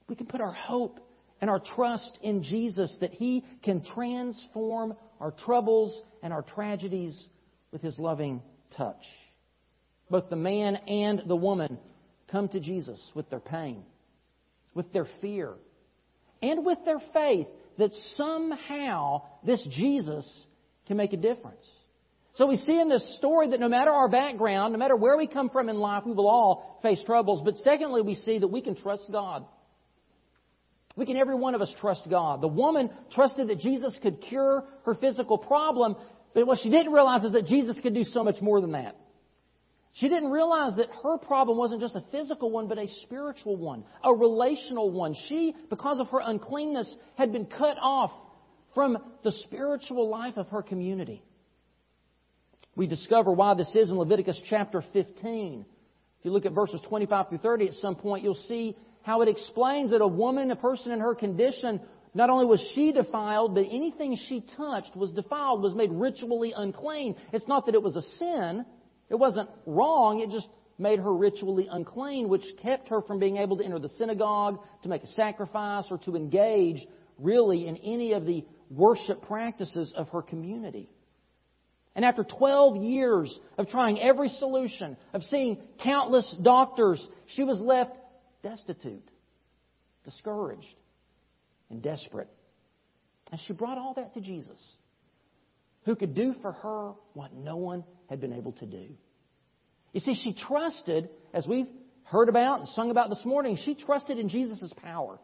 We 0.09 0.15
can 0.17 0.27
put 0.27 0.41
our 0.41 0.53
hope 0.53 1.01
and 1.41 1.51
our 1.51 1.61
trust 1.61 2.19
in 2.23 2.43
Jesus 2.43 2.97
that 3.01 3.13
he 3.13 3.45
can 3.63 3.85
transform 3.85 4.95
our 5.21 5.33
troubles 5.33 6.01
and 6.23 6.33
our 6.33 6.43
tragedies 6.43 7.21
with 7.73 7.83
his 7.83 7.99
loving 7.99 8.43
touch. 8.77 9.03
Both 10.11 10.31
the 10.31 10.37
man 10.37 10.77
and 10.77 11.23
the 11.27 11.37
woman 11.37 11.79
come 12.31 12.49
to 12.49 12.61
Jesus 12.61 13.01
with 13.15 13.29
their 13.31 13.41
pain, 13.41 13.83
with 14.75 14.93
their 14.93 15.07
fear, 15.21 15.55
and 16.43 16.65
with 16.65 16.79
their 16.85 17.01
faith 17.13 17.47
that 17.79 17.93
somehow 18.15 19.23
this 19.45 19.67
Jesus 19.71 20.29
can 20.87 20.97
make 20.97 21.13
a 21.13 21.17
difference. 21.17 21.65
So 22.35 22.47
we 22.47 22.57
see 22.57 22.81
in 22.81 22.89
this 22.89 23.17
story 23.17 23.51
that 23.51 23.61
no 23.61 23.69
matter 23.69 23.91
our 23.91 24.09
background, 24.09 24.73
no 24.73 24.79
matter 24.79 24.95
where 24.97 25.17
we 25.17 25.27
come 25.27 25.51
from 25.51 25.69
in 25.69 25.77
life, 25.77 26.05
we 26.07 26.13
will 26.13 26.29
all 26.29 26.79
face 26.83 27.03
troubles. 27.05 27.43
But 27.45 27.57
secondly, 27.57 28.01
we 28.01 28.15
see 28.15 28.39
that 28.39 28.49
we 28.49 28.61
can 28.61 28.77
trust 28.77 29.07
God. 29.11 29.45
We 30.95 31.07
can, 31.07 31.17
every 31.17 31.35
one 31.35 31.55
of 31.55 31.63
us, 31.63 31.73
trust 31.81 32.09
God. 32.09 32.41
The 32.41 32.49
woman 32.49 32.91
trusted 33.13 33.49
that 33.49 33.59
Jesus 33.59 33.97
could 34.03 34.21
cure 34.21 34.65
her 34.85 34.95
physical 34.95 35.39
problem, 35.39 35.97
but 36.35 36.47
what 36.47 36.59
she 36.63 36.71
didn't 36.71 36.93
realize 36.93 37.25
is 37.25 37.33
that 37.33 37.47
Jesus 37.47 37.77
could 37.83 37.95
do 37.95 38.05
so 38.05 38.23
much 38.23 38.41
more 38.41 38.61
than 38.61 38.73
that. 38.73 38.97
She 39.95 40.09
didn't 40.09 40.31
realize 40.31 40.77
that 40.77 40.91
her 41.03 41.19
problem 41.19 41.59
wasn't 41.59 41.81
just 41.81 41.97
a 41.97 42.05
physical 42.13 42.51
one, 42.51 42.69
but 42.69 42.79
a 42.79 42.87
spiritual 43.03 43.57
one, 43.57 43.85
a 44.05 44.15
relational 44.15 44.91
one. 44.91 45.15
She, 45.29 45.57
because 45.71 45.99
of 45.99 46.09
her 46.09 46.21
uncleanness, 46.23 46.95
had 47.17 47.33
been 47.33 47.47
cut 47.47 47.77
off 47.81 48.13
from 48.75 48.99
the 49.25 49.33
spiritual 49.33 50.09
life 50.09 50.37
of 50.37 50.47
her 50.49 50.63
community. 50.63 51.23
We 52.77 52.87
discover 52.87 53.33
why 53.33 53.55
this 53.55 53.75
is 53.75 53.91
in 53.91 53.99
Leviticus 53.99 54.41
chapter 54.49 54.85
15. 54.93 55.67
If 56.21 56.25
you 56.25 56.31
look 56.31 56.47
at 56.47 56.53
verses 56.53 56.81
25 56.89 57.29
through 57.29 57.39
30 57.39 57.69
at 57.69 57.75
some 57.75 57.97
point, 57.97 58.23
you'll 58.23 58.37
see 58.47 58.77
how 59.03 59.23
it 59.23 59.29
explains 59.29 59.91
that 59.91 60.01
a 60.01 60.07
woman, 60.07 60.53
a 60.53 60.57
person 60.57 60.93
in 60.93 61.01
her 61.01 61.17
condition, 61.17 61.81
not 62.15 62.31
only 62.31 62.47
was 62.47 62.61
she 62.75 62.93
defiled, 62.93 63.55
but 63.55 63.67
anything 63.71 64.17
she 64.29 64.45
touched 64.57 64.97
was 64.97 65.13
defiled, 65.13 65.63
was 65.63 65.75
made 65.75 65.93
ritually 65.93 66.53
unclean. 66.57 67.17
It's 67.33 67.49
not 67.49 67.67
that 67.67 67.75
it 67.75 67.83
was 67.83 67.97
a 67.97 68.03
sin, 68.03 68.65
it 69.09 69.15
wasn't 69.15 69.49
wrong, 69.67 70.21
it 70.21 70.31
just 70.31 70.49
made 70.79 71.01
her 71.01 71.13
ritually 71.13 71.69
unclean, 71.71 72.29
which 72.29 72.45
kept 72.63 72.89
her 72.89 73.03
from 73.03 73.19
being 73.19 73.37
able 73.37 73.57
to 73.59 73.65
enter 73.65 73.79
the 73.79 73.89
synagogue, 73.91 74.61
to 74.83 74.89
make 74.89 75.03
a 75.03 75.09
sacrifice, 75.09 75.87
or 75.91 75.99
to 75.99 76.17
engage 76.17 76.87
really 77.19 77.67
in 77.67 77.77
any 77.79 78.13
of 78.13 78.25
the 78.25 78.45
worship 78.71 79.23
practices 79.23 79.93
of 79.97 80.09
her 80.11 80.23
community. 80.23 80.89
And 81.97 82.05
after 82.05 82.23
12 82.23 82.77
years 82.77 83.41
of 83.57 83.69
trying 83.69 84.01
every 84.01 84.29
solution, 84.29 84.97
of 85.13 85.25
seeing 85.25 85.59
countless 85.83 86.33
doctors, 86.43 87.05
she 87.27 87.43
was 87.43 87.61
left 87.61 87.99
destitute, 88.43 89.11
discouraged, 90.05 90.77
and 91.71 91.83
desperate. 91.83 92.29
And 93.31 93.41
she 93.47 93.53
brought 93.53 93.79
all 93.79 93.95
that 93.95 94.15
to 94.15 94.21
Jesus 94.21 94.59
who 95.85 95.97
could 95.97 96.15
do 96.15 96.35
for 96.43 96.53
her 96.53 96.93
what 97.15 97.35
no 97.35 97.57
one 97.57 97.85
had 98.09 98.21
been 98.21 98.33
able 98.33 98.53
to 98.53 98.67
do. 98.67 98.89
You 99.93 100.01
see, 100.01 100.15
she 100.23 100.35
trusted, 100.35 101.09
as 101.33 101.47
we've 101.47 101.69
heard 102.05 102.29
about 102.29 102.61
and 102.61 102.69
sung 102.71 102.91
about 102.91 103.11
this 103.11 103.25
morning, 103.25 103.59
she 103.65 103.75
trusted 103.75 104.19
in 104.19 104.29
Jesus' 104.29 104.73
power. 104.83 105.19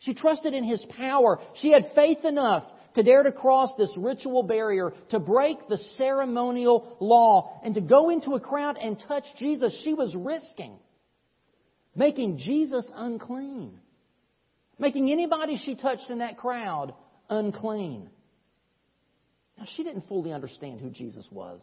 She 0.00 0.14
trusted 0.14 0.52
in 0.52 0.64
His 0.64 0.84
power. 0.96 1.38
She 1.56 1.70
had 1.72 1.90
faith 1.94 2.24
enough 2.24 2.64
to 2.94 3.02
dare 3.02 3.22
to 3.22 3.32
cross 3.32 3.70
this 3.78 3.90
ritual 3.96 4.42
barrier, 4.42 4.92
to 5.10 5.18
break 5.18 5.66
the 5.68 5.78
ceremonial 5.96 6.96
law, 7.00 7.60
and 7.64 7.74
to 7.74 7.80
go 7.80 8.10
into 8.10 8.32
a 8.32 8.40
crowd 8.40 8.76
and 8.76 9.02
touch 9.08 9.24
Jesus. 9.38 9.78
She 9.82 9.94
was 9.94 10.14
risking 10.14 10.78
making 11.94 12.38
Jesus 12.38 12.84
unclean, 12.94 13.78
making 14.78 15.10
anybody 15.10 15.56
she 15.56 15.74
touched 15.74 16.10
in 16.10 16.18
that 16.18 16.36
crowd 16.36 16.94
unclean. 17.28 18.08
Now, 19.58 19.64
she 19.76 19.84
didn't 19.84 20.08
fully 20.08 20.32
understand 20.32 20.80
who 20.80 20.90
Jesus 20.90 21.26
was. 21.30 21.60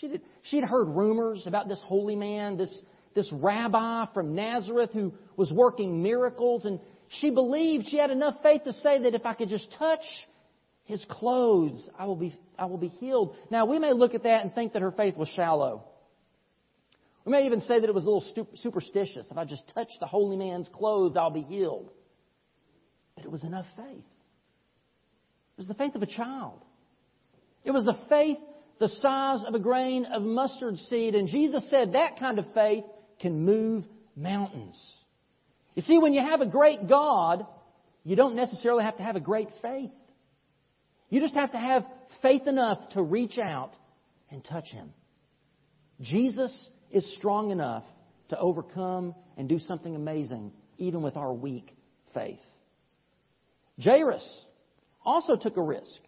She 0.00 0.08
did, 0.08 0.22
she'd 0.42 0.64
heard 0.64 0.88
rumors 0.88 1.44
about 1.46 1.68
this 1.68 1.82
holy 1.84 2.16
man, 2.16 2.56
this, 2.56 2.74
this 3.14 3.30
rabbi 3.32 4.06
from 4.14 4.34
Nazareth 4.34 4.90
who 4.92 5.12
was 5.36 5.52
working 5.52 6.02
miracles, 6.02 6.64
and 6.64 6.80
she 7.08 7.30
believed 7.30 7.88
she 7.88 7.98
had 7.98 8.10
enough 8.10 8.36
faith 8.42 8.64
to 8.64 8.72
say 8.74 9.02
that 9.02 9.14
if 9.14 9.26
I 9.26 9.34
could 9.34 9.48
just 9.48 9.70
touch 9.78 10.04
his 10.84 11.04
clothes, 11.10 11.88
I 11.98 12.06
will 12.06 12.16
be, 12.16 12.38
I 12.58 12.66
will 12.66 12.78
be 12.78 12.88
healed. 12.88 13.36
Now, 13.50 13.66
we 13.66 13.78
may 13.78 13.92
look 13.92 14.14
at 14.14 14.22
that 14.22 14.42
and 14.42 14.54
think 14.54 14.72
that 14.72 14.82
her 14.82 14.92
faith 14.92 15.16
was 15.16 15.28
shallow. 15.28 15.84
We 17.24 17.32
may 17.32 17.44
even 17.44 17.60
say 17.60 17.80
that 17.80 17.88
it 17.88 17.94
was 17.94 18.04
a 18.04 18.10
little 18.10 18.48
superstitious. 18.56 19.26
If 19.30 19.36
I 19.36 19.44
just 19.44 19.64
touch 19.74 19.88
the 20.00 20.06
holy 20.06 20.36
man's 20.36 20.68
clothes, 20.72 21.14
I'll 21.16 21.30
be 21.30 21.42
healed. 21.42 21.90
But 23.18 23.26
it 23.26 23.32
was 23.32 23.42
enough 23.42 23.66
faith. 23.76 24.04
It 24.04 25.58
was 25.58 25.66
the 25.66 25.74
faith 25.74 25.96
of 25.96 26.02
a 26.02 26.06
child. 26.06 26.62
It 27.64 27.72
was 27.72 27.84
the 27.84 27.98
faith 28.08 28.38
the 28.78 28.88
size 28.88 29.44
of 29.44 29.54
a 29.54 29.58
grain 29.58 30.04
of 30.06 30.22
mustard 30.22 30.78
seed. 30.88 31.16
And 31.16 31.26
Jesus 31.26 31.68
said 31.68 31.94
that 31.94 32.18
kind 32.20 32.38
of 32.38 32.44
faith 32.54 32.84
can 33.20 33.44
move 33.44 33.84
mountains. 34.14 34.80
You 35.74 35.82
see, 35.82 35.98
when 35.98 36.12
you 36.12 36.20
have 36.20 36.40
a 36.40 36.46
great 36.46 36.88
God, 36.88 37.44
you 38.04 38.14
don't 38.14 38.36
necessarily 38.36 38.84
have 38.84 38.96
to 38.98 39.02
have 39.02 39.16
a 39.16 39.20
great 39.20 39.48
faith. 39.60 39.90
You 41.10 41.20
just 41.20 41.34
have 41.34 41.50
to 41.52 41.58
have 41.58 41.84
faith 42.22 42.46
enough 42.46 42.90
to 42.90 43.02
reach 43.02 43.38
out 43.38 43.72
and 44.30 44.44
touch 44.44 44.68
Him. 44.68 44.92
Jesus 46.00 46.68
is 46.92 47.16
strong 47.16 47.50
enough 47.50 47.84
to 48.28 48.38
overcome 48.38 49.14
and 49.36 49.48
do 49.48 49.58
something 49.58 49.96
amazing, 49.96 50.52
even 50.76 51.02
with 51.02 51.16
our 51.16 51.32
weak 51.32 51.74
faith. 52.14 52.38
Jairus 53.82 54.26
also 55.04 55.36
took 55.36 55.56
a 55.56 55.62
risk. 55.62 56.00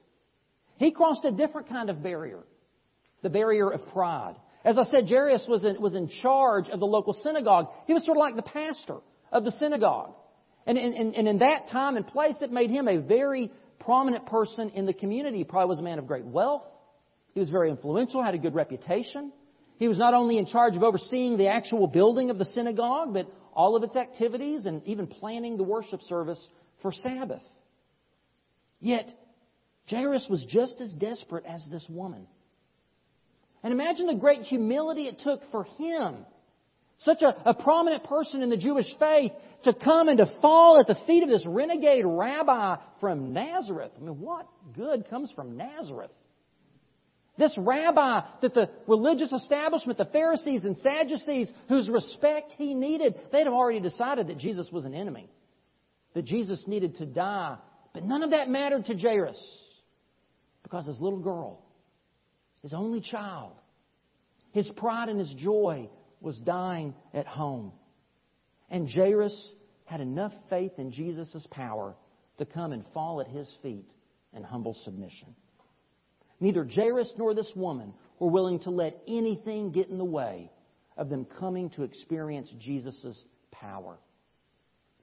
He 0.77 0.93
crossed 0.93 1.25
a 1.25 1.31
different 1.31 1.69
kind 1.69 1.91
of 1.91 2.03
barrier, 2.03 2.41
the 3.23 3.31
barrier 3.31 3.71
of 3.71 3.87
pride. 3.89 4.37
As 4.65 4.79
I 4.79 4.85
said, 4.85 5.09
Jairus 5.09 5.47
was 5.49 5.65
in, 5.65 5.81
was 5.81 5.95
in 5.95 6.09
charge 6.23 6.69
of 6.69 6.81
the 6.81 6.87
local 6.87 7.15
synagogue. 7.15 7.69
He 7.87 7.95
was 7.95 8.05
sort 8.05 8.17
of 8.17 8.21
like 8.21 8.37
the 8.37 8.43
pastor 8.43 8.97
of 9.33 9.45
the 9.45 9.53
synagogue. 9.53 10.15
And, 10.67 10.77
and, 10.77 11.15
and 11.15 11.29
in 11.29 11.39
that 11.39 11.69
time 11.69 11.97
and 11.97 12.07
place, 12.07 12.37
it 12.41 12.53
made 12.53 12.71
him 12.71 12.87
a 12.87 12.99
very 12.99 13.51
prominent 13.79 14.27
person 14.27 14.71
in 14.71 14.85
the 14.85 14.93
community. 14.93 15.39
He 15.39 15.45
probably 15.45 15.71
was 15.71 15.79
a 15.79 15.83
man 15.83 15.99
of 15.99 16.07
great 16.07 16.25
wealth. 16.25 16.63
He 17.33 17.41
was 17.41 17.49
very 17.49 17.71
influential, 17.71 18.23
had 18.23 18.35
a 18.35 18.39
good 18.39 18.55
reputation. 18.55 19.33
He 19.79 19.89
was 19.89 19.97
not 19.97 20.13
only 20.13 20.37
in 20.37 20.47
charge 20.47 20.77
of 20.77 20.83
overseeing 20.83 21.39
the 21.39 21.49
actual 21.49 21.87
building 21.87 22.29
of 22.29 22.39
the 22.39 22.45
synagogue, 22.45 23.15
but 23.15 23.27
all 23.55 23.77
of 23.77 23.83
its 23.83 23.97
activities 23.97 24.67
and 24.67 24.87
even 24.87 25.07
planning 25.07 25.57
the 25.57 25.63
worship 25.63 26.03
service 26.03 26.41
for 26.83 26.93
Sabbath. 26.93 27.43
Yet, 28.81 29.13
Jairus 29.89 30.27
was 30.31 30.45
just 30.49 30.81
as 30.81 30.93
desperate 30.93 31.45
as 31.47 31.63
this 31.71 31.85
woman. 31.89 32.27
And 33.63 33.73
imagine 33.73 34.07
the 34.07 34.15
great 34.15 34.43
humility 34.43 35.03
it 35.03 35.21
took 35.21 35.43
for 35.51 35.65
him, 35.65 36.25
such 36.99 37.23
a, 37.23 37.35
a, 37.45 37.55
prominent 37.55 38.05
person 38.05 38.43
in 38.43 38.49
the 38.51 38.57
Jewish 38.57 38.87
faith, 38.99 39.33
to 39.65 39.75
come 39.75 40.09
and 40.09 40.19
to 40.19 40.33
fall 40.41 40.81
at 40.81 40.87
the 40.87 40.99
feet 41.07 41.23
of 41.23 41.29
this 41.29 41.45
renegade 41.47 42.05
rabbi 42.07 42.77
from 43.01 43.33
Nazareth. 43.33 43.93
I 43.97 44.01
mean, 44.01 44.21
what 44.21 44.47
good 44.75 45.09
comes 45.11 45.31
from 45.33 45.57
Nazareth? 45.57 46.11
This 47.37 47.57
rabbi 47.57 48.21
that 48.43 48.55
the 48.55 48.71
religious 48.87 49.33
establishment, 49.33 49.99
the 49.99 50.05
Pharisees 50.07 50.65
and 50.65 50.77
Sadducees, 50.77 51.51
whose 51.69 51.89
respect 51.89 52.53
he 52.59 52.75
needed, 52.75 53.15
they'd 53.33 53.45
have 53.45 53.53
already 53.53 53.81
decided 53.81 54.29
that 54.29 54.39
Jesus 54.39 54.71
was 54.71 54.85
an 54.85 54.95
enemy, 54.95 55.31
that 56.15 56.25
Jesus 56.25 56.63
needed 56.67 56.97
to 56.97 57.07
die. 57.07 57.57
But 57.93 58.05
none 58.05 58.23
of 58.23 58.31
that 58.31 58.49
mattered 58.49 58.87
to 58.87 58.97
Jairus 58.97 59.41
because 60.63 60.87
his 60.87 61.01
little 61.01 61.19
girl, 61.19 61.63
his 62.63 62.73
only 62.73 63.01
child, 63.01 63.53
his 64.53 64.69
pride 64.77 65.09
and 65.09 65.19
his 65.19 65.33
joy 65.35 65.89
was 66.21 66.39
dying 66.39 66.95
at 67.15 67.27
home. 67.27 67.73
And 68.69 68.89
Jairus 68.89 69.53
had 69.85 70.01
enough 70.01 70.33
faith 70.49 70.73
in 70.79 70.93
Jesus' 70.93 71.47
power 71.51 71.97
to 72.39 72.45
come 72.45 72.73
and 72.73 72.85
fall 72.95 73.21
at 73.21 73.29
his 73.29 73.51
feet 73.63 73.91
in 74.33 74.43
humble 74.43 74.77
submission. 74.85 75.35
Neither 76.39 76.65
Jairus 76.65 77.13
nor 77.19 77.35
this 77.35 77.51
woman 77.55 77.93
were 78.19 78.31
willing 78.31 78.61
to 78.61 78.71
let 78.71 79.03
anything 79.09 79.73
get 79.73 79.89
in 79.89 79.99
the 79.99 80.05
way 80.05 80.51
of 80.97 81.09
them 81.09 81.27
coming 81.39 81.71
to 81.71 81.83
experience 81.83 82.49
Jesus' 82.59 83.25
power. 83.51 83.99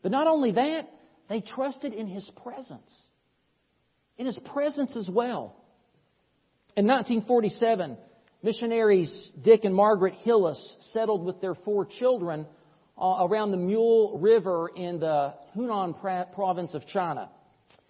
But 0.01 0.11
not 0.11 0.27
only 0.27 0.51
that, 0.53 0.89
they 1.29 1.41
trusted 1.41 1.93
in 1.93 2.07
his 2.07 2.29
presence 2.41 2.91
in 4.17 4.25
his 4.25 4.37
presence 4.51 4.95
as 4.95 5.09
well. 5.09 5.55
In 6.75 6.85
1947, 6.87 7.97
missionaries 8.43 9.31
Dick 9.41 9.63
and 9.63 9.73
Margaret 9.73 10.13
Hillis 10.23 10.75
settled 10.93 11.25
with 11.25 11.41
their 11.41 11.55
four 11.55 11.85
children 11.85 12.45
uh, 12.99 13.17
around 13.21 13.51
the 13.51 13.57
Mule 13.57 14.19
River 14.19 14.69
in 14.75 14.99
the 14.99 15.33
Hunan 15.55 16.33
province 16.33 16.73
of 16.73 16.85
China. 16.87 17.29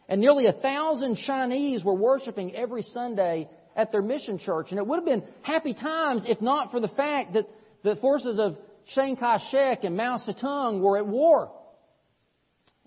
And 0.10 0.22
nearly 0.22 0.48
a 0.48 0.53
thousand 0.53 1.17
Chinese 1.17 1.84
were 1.84 1.94
worshiping 1.94 2.56
every 2.56 2.82
Sunday 2.82 3.50
at 3.75 3.91
their 3.91 4.01
mission 4.01 4.39
church. 4.39 4.67
And 4.72 4.79
it 4.79 4.88
would 4.88 4.98
have 4.98 5.06
been 5.06 5.24
happy 5.41 5.74
times 5.74 6.24
if 6.25 6.41
not 6.41 6.72
for 6.72 6.79
the 6.79 6.88
fact 6.89 7.34
that 7.34 7.46
the 7.84 7.96
forces 7.98 8.39
of 8.39 8.58
Chiang 8.94 9.17
Kai-shek 9.17 9.84
and 9.84 9.98
Mao 9.98 10.17
Zedong 10.17 10.79
were 10.79 10.98
at 10.98 11.06
war. 11.06 11.51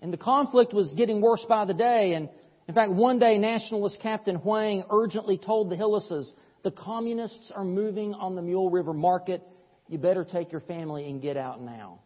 And 0.01 0.11
the 0.11 0.17
conflict 0.17 0.73
was 0.73 0.91
getting 0.93 1.21
worse 1.21 1.45
by 1.47 1.65
the 1.65 1.73
day. 1.73 2.13
And 2.13 2.29
in 2.67 2.73
fact, 2.73 2.91
one 2.91 3.19
day, 3.19 3.37
nationalist 3.37 3.99
Captain 4.01 4.35
Huang 4.35 4.83
urgently 4.89 5.37
told 5.37 5.69
the 5.69 5.75
Hillises 5.75 6.31
The 6.63 6.71
communists 6.71 7.51
are 7.55 7.63
moving 7.63 8.13
on 8.13 8.35
the 8.35 8.41
Mule 8.41 8.69
River 8.69 8.93
Market. 8.93 9.43
You 9.87 9.97
better 9.97 10.23
take 10.23 10.51
your 10.51 10.61
family 10.61 11.09
and 11.09 11.21
get 11.21 11.37
out 11.37 11.61
now. 11.61 11.99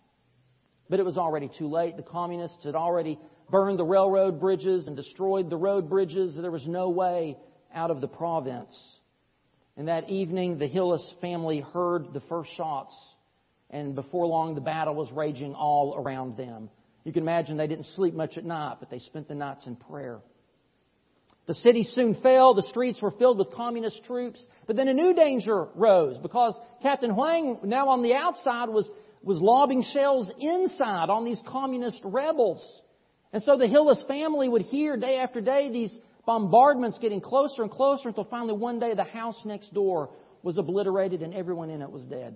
But 0.89 0.99
it 0.99 1.03
was 1.05 1.17
already 1.17 1.49
too 1.57 1.67
late. 1.67 1.97
The 1.97 2.03
communists 2.03 2.63
had 2.63 2.75
already 2.75 3.19
burned 3.49 3.79
the 3.79 3.85
railroad 3.85 4.39
bridges 4.39 4.87
and 4.87 4.95
destroyed 4.95 5.49
the 5.49 5.57
road 5.57 5.89
bridges. 5.89 6.35
There 6.35 6.51
was 6.51 6.67
no 6.67 6.89
way 6.89 7.37
out 7.73 7.91
of 7.91 8.01
the 8.01 8.07
province. 8.07 8.75
And 9.77 9.87
that 9.87 10.09
evening, 10.09 10.57
the 10.57 10.67
Hillis 10.67 11.13
family 11.21 11.59
heard 11.59 12.13
the 12.13 12.21
first 12.21 12.49
shots, 12.55 12.93
and 13.69 13.93
before 13.93 14.25
long, 14.25 14.55
the 14.55 14.61
battle 14.61 14.95
was 14.95 15.11
raging 15.11 15.53
all 15.53 15.95
around 15.97 16.37
them. 16.37 16.69
You 17.05 17.13
can 17.13 17.21
imagine 17.21 17.55
they 17.55 17.67
didn't 17.67 17.85
sleep 17.95 18.15
much 18.15 18.37
at 18.37 18.43
night, 18.43 18.77
but 18.79 18.89
they 18.89 18.99
spent 18.99 19.27
the 19.27 19.35
nights 19.35 19.67
in 19.67 19.75
prayer. 19.75 20.19
The 21.45 21.53
city 21.53 21.83
soon 21.83 22.15
fell. 22.21 22.55
The 22.55 22.63
streets 22.63 22.99
were 22.99 23.11
filled 23.11 23.37
with 23.37 23.51
communist 23.51 24.03
troops. 24.05 24.43
But 24.65 24.75
then 24.75 24.87
a 24.87 24.93
new 24.93 25.13
danger 25.13 25.67
rose 25.75 26.17
because 26.17 26.59
Captain 26.81 27.11
Huang, 27.11 27.59
now 27.63 27.89
on 27.89 28.01
the 28.01 28.15
outside, 28.15 28.69
was, 28.69 28.89
was 29.21 29.39
lobbing 29.39 29.83
shells 29.93 30.31
inside 30.39 31.11
on 31.11 31.23
these 31.23 31.39
communist 31.47 31.99
rebels. 32.03 32.81
And 33.31 33.43
so 33.43 33.55
the 33.55 33.67
Hillis 33.67 34.03
family 34.07 34.49
would 34.49 34.63
hear 34.63 34.97
day 34.97 35.17
after 35.19 35.39
day 35.41 35.69
these 35.71 35.95
bombardments 36.25 36.97
getting 36.97 37.21
closer 37.21 37.61
and 37.61 37.69
closer 37.69 38.09
until 38.09 38.23
finally 38.23 38.53
one 38.53 38.79
day 38.79 38.95
the 38.95 39.03
house 39.03 39.39
next 39.45 39.71
door 39.75 40.09
was 40.41 40.57
obliterated 40.57 41.21
and 41.21 41.35
everyone 41.35 41.69
in 41.69 41.83
it 41.83 41.91
was 41.91 42.01
dead. 42.03 42.35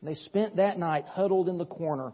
They 0.00 0.14
spent 0.14 0.56
that 0.56 0.78
night 0.78 1.04
huddled 1.04 1.50
in 1.50 1.58
the 1.58 1.66
corner 1.66 2.12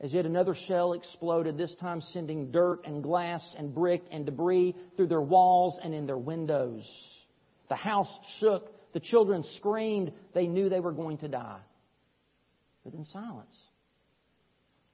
as 0.00 0.12
yet 0.12 0.26
another 0.26 0.54
shell 0.66 0.92
exploded, 0.92 1.58
this 1.58 1.74
time 1.80 2.00
sending 2.12 2.52
dirt 2.52 2.80
and 2.84 3.02
glass 3.02 3.42
and 3.58 3.74
brick 3.74 4.02
and 4.12 4.26
debris 4.26 4.76
through 4.96 5.08
their 5.08 5.20
walls 5.20 5.78
and 5.82 5.92
in 5.92 6.06
their 6.06 6.18
windows. 6.18 6.88
The 7.68 7.74
house 7.74 8.08
shook. 8.38 8.72
The 8.92 9.00
children 9.00 9.44
screamed. 9.56 10.12
They 10.34 10.46
knew 10.46 10.68
they 10.68 10.80
were 10.80 10.92
going 10.92 11.18
to 11.18 11.28
die. 11.28 11.60
But 12.84 12.94
in 12.94 13.04
silence. 13.06 13.54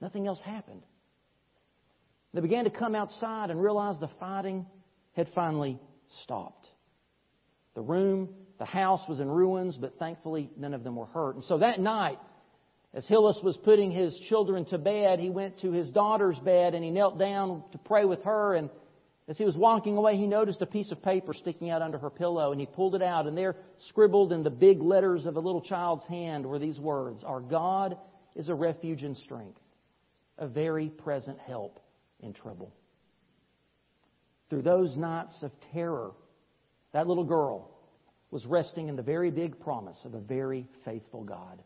Nothing 0.01 0.27
else 0.27 0.41
happened. 0.43 0.83
They 2.33 2.41
began 2.41 2.65
to 2.65 2.71
come 2.71 2.95
outside 2.95 3.51
and 3.51 3.63
realize 3.63 4.01
the 4.01 4.11
fighting 4.19 4.67
had 5.13 5.29
finally 5.35 5.79
stopped. 6.23 6.67
The 7.75 7.83
room, 7.83 8.31
the 8.59 8.65
house 8.65 9.03
was 9.09 9.21
in 9.21 9.29
ruins, 9.29 9.77
but 9.77 9.99
thankfully 9.99 10.51
none 10.57 10.75
of 10.75 10.83
them 10.83 10.97
were 10.97 11.07
hurt. 11.07 11.37
And 11.37 11.45
so 11.45 11.59
that 11.59 11.79
night, 11.79 12.19
as 12.95 13.07
Hillis 13.09 13.41
was 13.43 13.57
putting 13.57 13.91
his 13.91 14.17
children 14.29 14.65
to 14.67 14.79
bed, 14.79 15.19
he 15.19 15.29
went 15.29 15.59
to 15.61 15.73
his 15.73 15.91
daughter's 15.91 16.39
bed 16.39 16.75
and 16.75 16.85
he 16.85 16.91
knelt 16.91 17.19
down 17.19 17.65
to 17.73 17.79
pray 17.79 18.05
with 18.05 18.23
her. 18.23 18.55
And 18.55 18.71
as 19.27 19.37
he 19.37 19.45
was 19.45 19.57
walking 19.57 19.97
away, 19.97 20.17
he 20.17 20.29
noticed 20.29 20.63
a 20.63 20.67
piece 20.67 20.93
of 20.93 21.03
paper 21.03 21.35
sticking 21.35 21.71
out 21.71 21.83
under 21.83 21.99
her 21.99 22.11
pillow 22.11 22.53
and 22.53 22.61
he 22.61 22.67
pulled 22.67 22.95
it 22.95 23.03
out. 23.03 23.27
And 23.27 23.37
there, 23.37 23.57
scribbled 23.89 24.33
in 24.33 24.45
the 24.45 24.51
big 24.51 24.81
letters 24.81 25.27
of 25.27 25.37
a 25.37 25.41
little 25.41 25.61
child's 25.61 26.07
hand, 26.07 26.47
were 26.47 26.61
these 26.61 26.79
words 26.79 27.25
Our 27.25 27.41
God 27.41 27.99
is 28.37 28.49
a 28.49 28.55
refuge 28.55 29.03
and 29.03 29.17
strength, 29.17 29.61
a 30.39 30.47
very 30.47 30.89
present 30.89 31.41
help 31.41 31.81
in 32.21 32.33
trouble. 32.33 32.73
Through 34.51 34.63
those 34.63 34.97
nights 34.97 35.43
of 35.43 35.51
terror, 35.73 36.13
that 36.93 37.09
little 37.09 37.25
girl 37.25 37.73
was 38.31 38.47
resting 38.47 38.89
in 38.89 38.95
the 38.95 39.03
very 39.03 39.33
big 39.33 39.59
promise 39.59 39.99
of 40.05 40.15
a 40.15 40.21
very 40.21 40.69
faithful 40.85 41.25
God. 41.25 41.61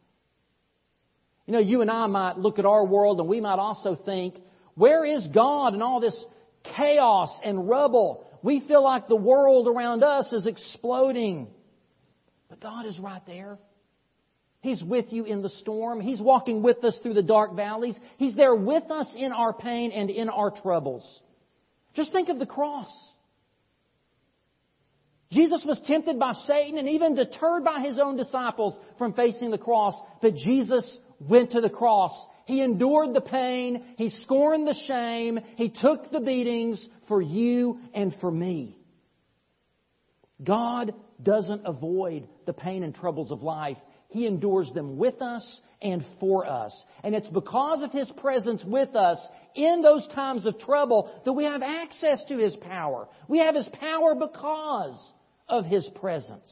You 1.48 1.52
know, 1.52 1.60
you 1.60 1.80
and 1.80 1.90
I 1.90 2.06
might 2.08 2.36
look 2.36 2.58
at 2.58 2.66
our 2.66 2.84
world 2.84 3.20
and 3.20 3.28
we 3.28 3.40
might 3.40 3.58
also 3.58 3.96
think, 3.96 4.34
where 4.74 5.06
is 5.06 5.26
God 5.28 5.72
in 5.72 5.80
all 5.80 5.98
this 5.98 6.14
chaos 6.76 7.30
and 7.42 7.66
rubble? 7.66 8.26
We 8.42 8.60
feel 8.68 8.84
like 8.84 9.08
the 9.08 9.16
world 9.16 9.66
around 9.66 10.04
us 10.04 10.30
is 10.30 10.46
exploding. 10.46 11.48
But 12.50 12.60
God 12.60 12.84
is 12.84 13.00
right 13.00 13.22
there. 13.26 13.58
He's 14.60 14.82
with 14.82 15.06
you 15.08 15.24
in 15.24 15.40
the 15.40 15.48
storm. 15.48 16.02
He's 16.02 16.20
walking 16.20 16.62
with 16.62 16.84
us 16.84 16.98
through 17.02 17.14
the 17.14 17.22
dark 17.22 17.56
valleys. 17.56 17.96
He's 18.18 18.36
there 18.36 18.54
with 18.54 18.90
us 18.90 19.10
in 19.16 19.32
our 19.32 19.54
pain 19.54 19.90
and 19.90 20.10
in 20.10 20.28
our 20.28 20.50
troubles. 20.50 21.02
Just 21.94 22.12
think 22.12 22.28
of 22.28 22.38
the 22.38 22.44
cross. 22.44 22.92
Jesus 25.32 25.64
was 25.66 25.80
tempted 25.86 26.18
by 26.18 26.34
Satan 26.46 26.76
and 26.76 26.90
even 26.90 27.14
deterred 27.14 27.64
by 27.64 27.80
his 27.80 27.98
own 27.98 28.18
disciples 28.18 28.78
from 28.98 29.14
facing 29.14 29.50
the 29.50 29.56
cross, 29.56 29.94
but 30.20 30.34
Jesus 30.34 30.98
went 31.20 31.52
to 31.52 31.60
the 31.60 31.70
cross. 31.70 32.12
He 32.46 32.62
endured 32.62 33.14
the 33.14 33.20
pain. 33.20 33.94
He 33.96 34.08
scorned 34.08 34.66
the 34.66 34.78
shame. 34.86 35.38
He 35.56 35.70
took 35.70 36.10
the 36.10 36.20
beatings 36.20 36.84
for 37.06 37.20
you 37.20 37.78
and 37.94 38.14
for 38.20 38.30
me. 38.30 38.78
God 40.42 40.94
doesn't 41.22 41.62
avoid 41.64 42.28
the 42.46 42.52
pain 42.52 42.82
and 42.82 42.94
troubles 42.94 43.30
of 43.30 43.42
life. 43.42 43.76
He 44.08 44.26
endures 44.26 44.70
them 44.72 44.96
with 44.96 45.20
us 45.20 45.60
and 45.82 46.04
for 46.18 46.46
us. 46.46 46.74
And 47.04 47.14
it's 47.14 47.28
because 47.28 47.82
of 47.82 47.92
His 47.92 48.10
presence 48.16 48.64
with 48.64 48.96
us 48.96 49.18
in 49.54 49.82
those 49.82 50.06
times 50.14 50.46
of 50.46 50.58
trouble 50.58 51.10
that 51.24 51.32
we 51.32 51.44
have 51.44 51.62
access 51.62 52.22
to 52.28 52.38
His 52.38 52.56
power. 52.56 53.08
We 53.28 53.38
have 53.38 53.54
His 53.54 53.68
power 53.68 54.14
because 54.14 54.98
of 55.48 55.66
His 55.66 55.86
presence. 55.96 56.48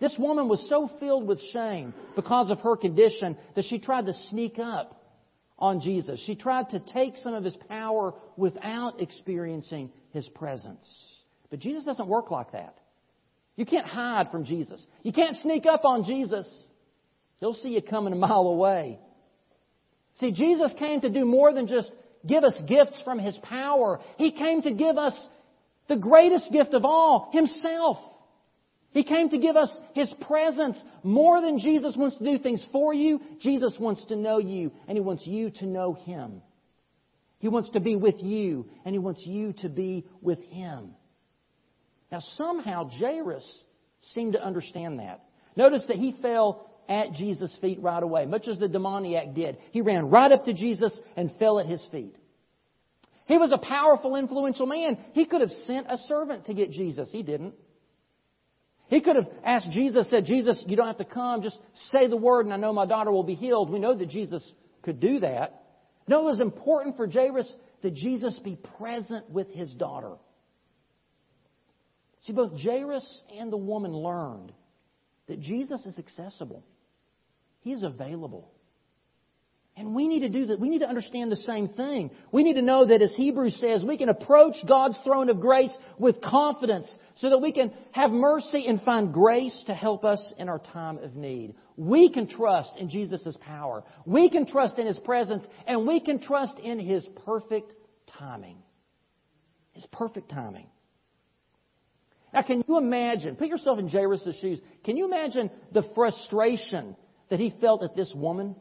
This 0.00 0.14
woman 0.18 0.48
was 0.48 0.64
so 0.68 0.90
filled 1.00 1.26
with 1.26 1.40
shame 1.52 1.94
because 2.16 2.50
of 2.50 2.60
her 2.60 2.76
condition 2.76 3.36
that 3.54 3.64
she 3.64 3.78
tried 3.78 4.06
to 4.06 4.12
sneak 4.30 4.58
up 4.58 5.00
on 5.58 5.80
Jesus. 5.80 6.20
She 6.26 6.34
tried 6.34 6.70
to 6.70 6.80
take 6.80 7.16
some 7.16 7.34
of 7.34 7.44
his 7.44 7.56
power 7.68 8.14
without 8.36 9.00
experiencing 9.00 9.90
his 10.10 10.28
presence. 10.30 10.84
But 11.50 11.60
Jesus 11.60 11.84
doesn't 11.84 12.08
work 12.08 12.30
like 12.30 12.52
that. 12.52 12.76
You 13.56 13.64
can't 13.64 13.86
hide 13.86 14.30
from 14.30 14.44
Jesus. 14.44 14.84
You 15.02 15.12
can't 15.12 15.36
sneak 15.36 15.64
up 15.66 15.84
on 15.84 16.04
Jesus. 16.04 16.46
He'll 17.38 17.54
see 17.54 17.70
you 17.70 17.82
coming 17.82 18.12
a 18.12 18.16
mile 18.16 18.48
away. 18.48 18.98
See, 20.16 20.32
Jesus 20.32 20.72
came 20.78 21.00
to 21.02 21.10
do 21.10 21.24
more 21.24 21.52
than 21.52 21.66
just 21.66 21.90
give 22.26 22.42
us 22.44 22.54
gifts 22.66 23.00
from 23.04 23.18
His 23.18 23.36
power. 23.42 24.00
He 24.16 24.32
came 24.32 24.62
to 24.62 24.72
give 24.72 24.96
us 24.96 25.14
the 25.88 25.96
greatest 25.96 26.50
gift 26.52 26.74
of 26.74 26.84
all, 26.84 27.30
Himself. 27.32 27.98
He 28.94 29.04
came 29.04 29.28
to 29.28 29.38
give 29.38 29.56
us 29.56 29.76
His 29.92 30.10
presence. 30.22 30.82
More 31.02 31.42
than 31.42 31.58
Jesus 31.58 31.94
wants 31.96 32.16
to 32.16 32.24
do 32.24 32.38
things 32.38 32.66
for 32.72 32.94
you, 32.94 33.20
Jesus 33.40 33.74
wants 33.78 34.02
to 34.06 34.16
know 34.16 34.38
you, 34.38 34.72
and 34.88 34.96
He 34.96 35.02
wants 35.02 35.26
you 35.26 35.50
to 35.50 35.66
know 35.66 35.92
Him. 35.92 36.40
He 37.40 37.48
wants 37.48 37.68
to 37.70 37.80
be 37.80 37.96
with 37.96 38.16
you, 38.20 38.66
and 38.86 38.94
He 38.94 38.98
wants 38.98 39.26
you 39.26 39.52
to 39.58 39.68
be 39.68 40.06
with 40.22 40.40
Him. 40.44 40.94
Now, 42.10 42.20
somehow, 42.36 42.88
Jairus 42.88 43.44
seemed 44.12 44.34
to 44.34 44.42
understand 44.44 45.00
that. 45.00 45.24
Notice 45.56 45.84
that 45.88 45.96
he 45.96 46.16
fell 46.20 46.70
at 46.88 47.12
Jesus' 47.12 47.56
feet 47.60 47.80
right 47.80 48.02
away, 48.02 48.26
much 48.26 48.46
as 48.46 48.58
the 48.58 48.68
demoniac 48.68 49.34
did. 49.34 49.58
He 49.72 49.80
ran 49.80 50.10
right 50.10 50.30
up 50.30 50.44
to 50.44 50.52
Jesus 50.52 50.96
and 51.16 51.32
fell 51.38 51.58
at 51.58 51.66
his 51.66 51.82
feet. 51.90 52.14
He 53.26 53.38
was 53.38 53.52
a 53.52 53.58
powerful, 53.58 54.16
influential 54.16 54.66
man. 54.66 54.98
He 55.12 55.24
could 55.24 55.40
have 55.40 55.50
sent 55.66 55.86
a 55.88 55.96
servant 56.08 56.46
to 56.46 56.54
get 56.54 56.70
Jesus. 56.70 57.08
He 57.10 57.22
didn't. 57.22 57.54
He 58.88 59.00
could 59.00 59.16
have 59.16 59.28
asked 59.44 59.70
Jesus, 59.70 60.06
said, 60.10 60.26
Jesus, 60.26 60.62
you 60.66 60.76
don't 60.76 60.86
have 60.86 60.98
to 60.98 61.04
come, 61.04 61.42
just 61.42 61.58
say 61.90 62.06
the 62.06 62.16
word 62.16 62.46
and 62.46 62.52
I 62.52 62.56
know 62.56 62.72
my 62.72 62.86
daughter 62.86 63.10
will 63.10 63.24
be 63.24 63.34
healed. 63.34 63.70
We 63.70 63.78
know 63.78 63.94
that 63.94 64.08
Jesus 64.08 64.46
could 64.82 65.00
do 65.00 65.20
that. 65.20 65.62
No, 66.06 66.20
it 66.20 66.24
was 66.24 66.40
important 66.40 66.96
for 66.96 67.08
Jairus 67.08 67.50
that 67.82 67.94
Jesus 67.94 68.38
be 68.44 68.58
present 68.78 69.30
with 69.30 69.50
his 69.50 69.72
daughter. 69.72 70.12
See, 72.22 72.32
both 72.32 72.58
Jairus 72.58 73.06
and 73.38 73.52
the 73.52 73.56
woman 73.56 73.92
learned 73.92 74.52
that 75.26 75.40
Jesus 75.40 75.84
is 75.86 75.98
accessible. 75.98 76.64
He 77.60 77.72
is 77.72 77.82
available. 77.82 78.50
And 79.76 79.92
we 79.92 80.06
need 80.06 80.20
to 80.20 80.28
do 80.28 80.46
that. 80.46 80.60
We 80.60 80.68
need 80.68 80.80
to 80.80 80.88
understand 80.88 81.32
the 81.32 81.36
same 81.36 81.68
thing. 81.68 82.12
We 82.30 82.44
need 82.44 82.54
to 82.54 82.62
know 82.62 82.86
that, 82.86 83.02
as 83.02 83.12
Hebrews 83.16 83.58
says, 83.60 83.84
we 83.84 83.98
can 83.98 84.08
approach 84.08 84.54
God's 84.68 84.96
throne 85.02 85.28
of 85.28 85.40
grace 85.40 85.70
with 85.98 86.20
confidence 86.20 86.88
so 87.16 87.30
that 87.30 87.38
we 87.38 87.52
can 87.52 87.72
have 87.90 88.12
mercy 88.12 88.66
and 88.68 88.80
find 88.82 89.12
grace 89.12 89.64
to 89.66 89.74
help 89.74 90.04
us 90.04 90.22
in 90.38 90.48
our 90.48 90.60
time 90.60 90.98
of 90.98 91.16
need. 91.16 91.56
We 91.76 92.08
can 92.08 92.28
trust 92.28 92.76
in 92.78 92.88
Jesus' 92.88 93.36
power. 93.40 93.82
We 94.06 94.30
can 94.30 94.46
trust 94.46 94.78
in 94.78 94.86
His 94.86 94.98
presence. 95.00 95.44
And 95.66 95.88
we 95.88 95.98
can 95.98 96.20
trust 96.20 96.60
in 96.60 96.78
His 96.78 97.04
perfect 97.26 97.74
timing. 98.16 98.58
His 99.72 99.86
perfect 99.90 100.30
timing. 100.30 100.68
Now, 102.32 102.42
can 102.42 102.64
you 102.66 102.78
imagine, 102.78 103.34
put 103.34 103.48
yourself 103.48 103.80
in 103.80 103.88
Jairus' 103.88 104.36
shoes, 104.40 104.60
can 104.84 104.96
you 104.96 105.04
imagine 105.06 105.50
the 105.72 105.82
frustration 105.96 106.94
that 107.28 107.40
he 107.40 107.54
felt 107.60 107.82
at 107.82 107.96
this 107.96 108.12
woman? 108.14 108.56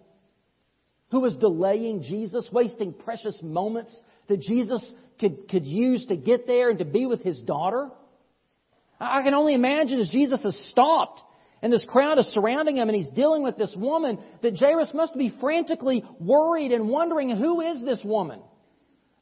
Who 1.13 1.19
was 1.19 1.35
delaying 1.35 2.01
Jesus, 2.01 2.49
wasting 2.51 2.91
precious 2.91 3.37
moments 3.43 3.95
that 4.29 4.39
Jesus 4.39 4.83
could, 5.19 5.47
could 5.47 5.63
use 5.63 6.07
to 6.07 6.15
get 6.15 6.47
there 6.47 6.71
and 6.71 6.79
to 6.79 6.85
be 6.85 7.05
with 7.05 7.21
his 7.21 7.39
daughter. 7.39 7.91
I 8.99 9.21
can 9.21 9.35
only 9.35 9.53
imagine 9.53 9.99
as 9.99 10.09
Jesus 10.09 10.41
has 10.41 10.57
stopped 10.71 11.21
and 11.61 11.71
this 11.71 11.85
crowd 11.87 12.17
is 12.17 12.25
surrounding 12.29 12.77
him 12.77 12.89
and 12.89 12.95
he's 12.95 13.09
dealing 13.09 13.43
with 13.43 13.57
this 13.57 13.75
woman 13.77 14.17
that 14.41 14.57
Jairus 14.57 14.89
must 14.95 15.15
be 15.15 15.31
frantically 15.39 16.03
worried 16.19 16.71
and 16.71 16.89
wondering 16.89 17.29
who 17.29 17.61
is 17.61 17.83
this 17.83 18.01
woman? 18.03 18.41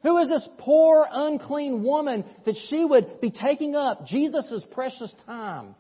Who 0.04 0.18
is 0.20 0.30
this 0.30 0.48
poor, 0.60 1.06
unclean 1.12 1.84
woman 1.84 2.24
that 2.46 2.56
she 2.70 2.86
would 2.86 3.20
be 3.20 3.32
taking 3.32 3.76
up 3.76 4.08
Jesus' 4.08 4.64
precious 4.72 5.14
time? 5.26 5.76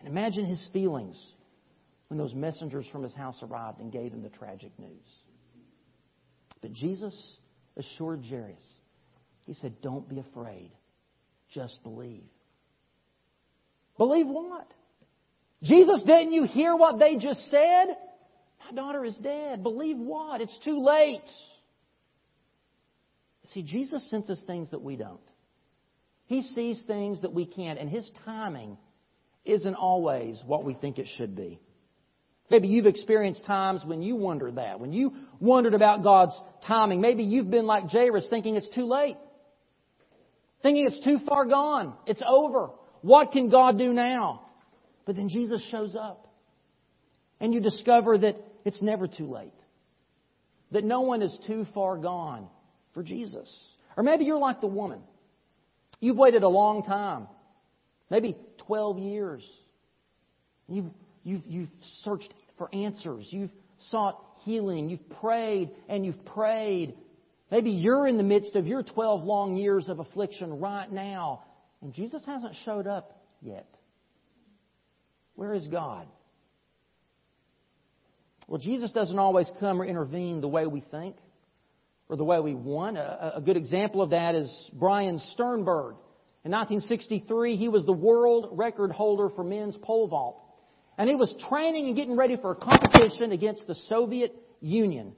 And 0.00 0.08
imagine 0.08 0.44
his 0.44 0.68
feelings 0.74 1.18
when 2.12 2.18
those 2.18 2.34
messengers 2.34 2.86
from 2.92 3.02
his 3.02 3.14
house 3.14 3.42
arrived 3.42 3.80
and 3.80 3.90
gave 3.90 4.12
him 4.12 4.22
the 4.22 4.28
tragic 4.28 4.70
news. 4.78 5.08
But 6.60 6.74
Jesus 6.74 7.14
assured 7.74 8.22
Jairus, 8.22 8.62
he 9.46 9.54
said, 9.54 9.80
Don't 9.80 10.06
be 10.06 10.18
afraid, 10.18 10.72
just 11.54 11.82
believe. 11.82 12.28
Believe 13.96 14.26
what? 14.26 14.70
Jesus, 15.62 16.02
didn't 16.02 16.34
you 16.34 16.44
hear 16.44 16.76
what 16.76 16.98
they 16.98 17.16
just 17.16 17.50
said? 17.50 17.96
My 18.62 18.72
daughter 18.74 19.06
is 19.06 19.16
dead. 19.16 19.62
Believe 19.62 19.96
what? 19.96 20.42
It's 20.42 20.58
too 20.66 20.84
late. 20.84 21.22
See, 23.54 23.62
Jesus 23.62 24.06
senses 24.10 24.38
things 24.46 24.70
that 24.72 24.82
we 24.82 24.96
don't. 24.96 25.18
He 26.26 26.42
sees 26.42 26.84
things 26.86 27.22
that 27.22 27.32
we 27.32 27.46
can't, 27.46 27.78
and 27.78 27.88
His 27.88 28.10
timing 28.26 28.76
isn't 29.46 29.76
always 29.76 30.38
what 30.44 30.62
we 30.62 30.74
think 30.74 30.98
it 30.98 31.06
should 31.16 31.34
be. 31.34 31.58
Maybe 32.50 32.68
you've 32.68 32.86
experienced 32.86 33.44
times 33.44 33.82
when 33.84 34.02
you 34.02 34.16
wondered 34.16 34.56
that, 34.56 34.78
when 34.78 34.92
you 34.92 35.14
wondered 35.40 35.74
about 35.74 36.02
God's 36.02 36.38
timing. 36.66 37.00
Maybe 37.00 37.22
you've 37.22 37.50
been 37.50 37.66
like 37.66 37.84
Jairus, 37.90 38.26
thinking 38.28 38.56
it's 38.56 38.68
too 38.70 38.84
late, 38.84 39.16
thinking 40.62 40.86
it's 40.86 41.02
too 41.02 41.18
far 41.26 41.46
gone, 41.46 41.94
it's 42.06 42.22
over. 42.26 42.70
What 43.00 43.32
can 43.32 43.48
God 43.48 43.78
do 43.78 43.92
now? 43.92 44.42
But 45.06 45.16
then 45.16 45.28
Jesus 45.28 45.66
shows 45.70 45.96
up, 45.96 46.28
and 47.40 47.52
you 47.52 47.60
discover 47.60 48.18
that 48.18 48.36
it's 48.64 48.80
never 48.82 49.08
too 49.08 49.30
late, 49.30 49.54
that 50.70 50.84
no 50.84 51.00
one 51.00 51.22
is 51.22 51.36
too 51.46 51.66
far 51.74 51.96
gone 51.96 52.48
for 52.94 53.02
Jesus. 53.02 53.50
Or 53.96 54.02
maybe 54.02 54.24
you're 54.24 54.38
like 54.38 54.60
the 54.60 54.68
woman. 54.68 55.00
You've 56.00 56.16
waited 56.16 56.42
a 56.42 56.48
long 56.48 56.82
time, 56.82 57.28
maybe 58.10 58.36
12 58.66 58.98
years. 58.98 59.48
You've, 60.68 60.86
you've, 61.24 61.42
you've 61.46 61.70
searched 62.02 62.32
for 62.58 62.68
answers. 62.74 63.26
You've 63.30 63.50
sought 63.90 64.22
healing. 64.44 64.88
You've 64.88 65.08
prayed 65.20 65.70
and 65.88 66.04
you've 66.04 66.24
prayed. 66.26 66.94
Maybe 67.50 67.70
you're 67.70 68.06
in 68.06 68.16
the 68.16 68.22
midst 68.22 68.56
of 68.56 68.66
your 68.66 68.82
12 68.82 69.24
long 69.24 69.56
years 69.56 69.88
of 69.88 69.98
affliction 69.98 70.58
right 70.58 70.90
now, 70.90 71.42
and 71.82 71.92
Jesus 71.92 72.24
hasn't 72.24 72.54
showed 72.64 72.86
up 72.86 73.20
yet. 73.42 73.66
Where 75.34 75.52
is 75.52 75.66
God? 75.66 76.06
Well, 78.48 78.60
Jesus 78.60 78.92
doesn't 78.92 79.18
always 79.18 79.50
come 79.60 79.80
or 79.80 79.84
intervene 79.84 80.40
the 80.40 80.48
way 80.48 80.66
we 80.66 80.80
think 80.80 81.16
or 82.08 82.16
the 82.16 82.24
way 82.24 82.40
we 82.40 82.54
want. 82.54 82.98
A, 82.98 83.36
a 83.36 83.40
good 83.40 83.56
example 83.56 84.02
of 84.02 84.10
that 84.10 84.34
is 84.34 84.70
Brian 84.74 85.20
Sternberg. 85.32 85.94
In 86.44 86.50
1963, 86.50 87.56
he 87.56 87.68
was 87.68 87.86
the 87.86 87.92
world 87.92 88.48
record 88.52 88.90
holder 88.90 89.28
for 89.34 89.44
men's 89.44 89.76
pole 89.82 90.08
vault. 90.08 90.42
And 90.98 91.08
he 91.08 91.16
was 91.16 91.34
training 91.48 91.86
and 91.86 91.96
getting 91.96 92.16
ready 92.16 92.36
for 92.36 92.52
a 92.52 92.54
competition 92.54 93.32
against 93.32 93.66
the 93.66 93.74
Soviet 93.88 94.34
Union 94.60 95.14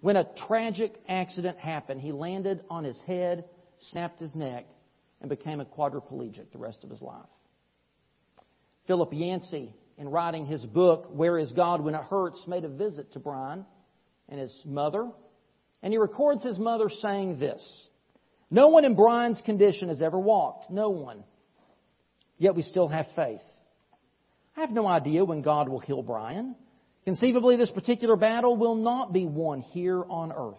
when 0.00 0.16
a 0.16 0.26
tragic 0.46 0.94
accident 1.08 1.58
happened. 1.58 2.00
He 2.00 2.12
landed 2.12 2.60
on 2.70 2.84
his 2.84 2.98
head, 3.06 3.44
snapped 3.90 4.20
his 4.20 4.34
neck, 4.34 4.66
and 5.20 5.28
became 5.28 5.60
a 5.60 5.64
quadriplegic 5.64 6.50
the 6.52 6.58
rest 6.58 6.84
of 6.84 6.90
his 6.90 7.02
life. 7.02 7.26
Philip 8.86 9.10
Yancey, 9.12 9.74
in 9.98 10.08
writing 10.08 10.46
his 10.46 10.64
book, 10.64 11.08
Where 11.10 11.38
is 11.38 11.52
God 11.52 11.82
When 11.82 11.94
It 11.94 12.02
Hurts, 12.04 12.42
made 12.46 12.64
a 12.64 12.68
visit 12.68 13.12
to 13.12 13.18
Brian 13.18 13.66
and 14.28 14.40
his 14.40 14.62
mother 14.64 15.10
and 15.82 15.92
he 15.92 15.98
records 15.98 16.44
his 16.44 16.58
mother 16.58 16.88
saying 16.88 17.38
this 17.38 17.62
No 18.50 18.68
one 18.68 18.84
in 18.84 18.94
Brian's 18.94 19.40
condition 19.44 19.88
has 19.88 20.02
ever 20.02 20.18
walked. 20.18 20.70
No 20.70 20.90
one. 20.90 21.24
Yet 22.36 22.54
we 22.54 22.62
still 22.62 22.88
have 22.88 23.06
faith. 23.16 23.40
I 24.58 24.62
have 24.62 24.70
no 24.72 24.88
idea 24.88 25.24
when 25.24 25.40
God 25.40 25.68
will 25.68 25.78
heal 25.78 26.02
Brian. 26.02 26.56
Conceivably, 27.04 27.54
this 27.54 27.70
particular 27.70 28.16
battle 28.16 28.56
will 28.56 28.74
not 28.74 29.12
be 29.12 29.24
won 29.24 29.60
here 29.60 30.02
on 30.02 30.32
earth. 30.32 30.58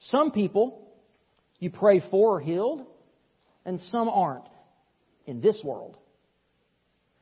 Some 0.00 0.32
people 0.32 0.84
you 1.60 1.70
pray 1.70 2.02
for 2.10 2.38
are 2.38 2.40
healed, 2.40 2.84
and 3.64 3.78
some 3.92 4.08
aren't 4.08 4.48
in 5.24 5.40
this 5.40 5.56
world. 5.62 5.96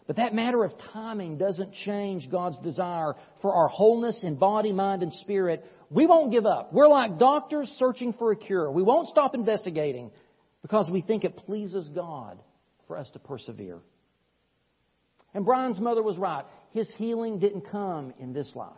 But 0.07 0.17
that 0.17 0.35
matter 0.35 0.65
of 0.65 0.73
timing 0.95 1.37
doesn't 1.37 1.75
change 1.85 2.31
God's 2.31 2.57
desire 2.65 3.13
for 3.43 3.53
our 3.53 3.69
wholeness 3.69 4.21
in 4.23 4.37
body, 4.37 4.73
mind, 4.73 5.03
and 5.03 5.13
spirit. 5.13 5.67
We 5.91 6.07
won't 6.07 6.33
give 6.33 6.47
up. 6.47 6.73
We're 6.73 6.89
like 6.89 7.19
doctors 7.19 7.69
searching 7.79 8.15
for 8.15 8.33
a 8.33 8.37
cure. 8.37 8.71
We 8.71 8.83
won't 8.83 9.09
stop 9.09 9.35
investigating 9.35 10.13
because 10.63 10.89
we 10.91 11.03
think 11.03 11.25
it 11.25 11.37
pleases 11.37 11.91
God 11.91 12.39
for 12.87 12.97
us 12.97 13.11
to 13.11 13.19
persevere. 13.19 13.81
And 15.35 15.45
Brian's 15.45 15.81
mother 15.81 16.03
was 16.03 16.19
right. 16.19 16.45
His 16.71 16.91
healing 16.97 17.39
didn't 17.39 17.71
come 17.71 18.13
in 18.19 18.33
this 18.33 18.51
life, 18.55 18.73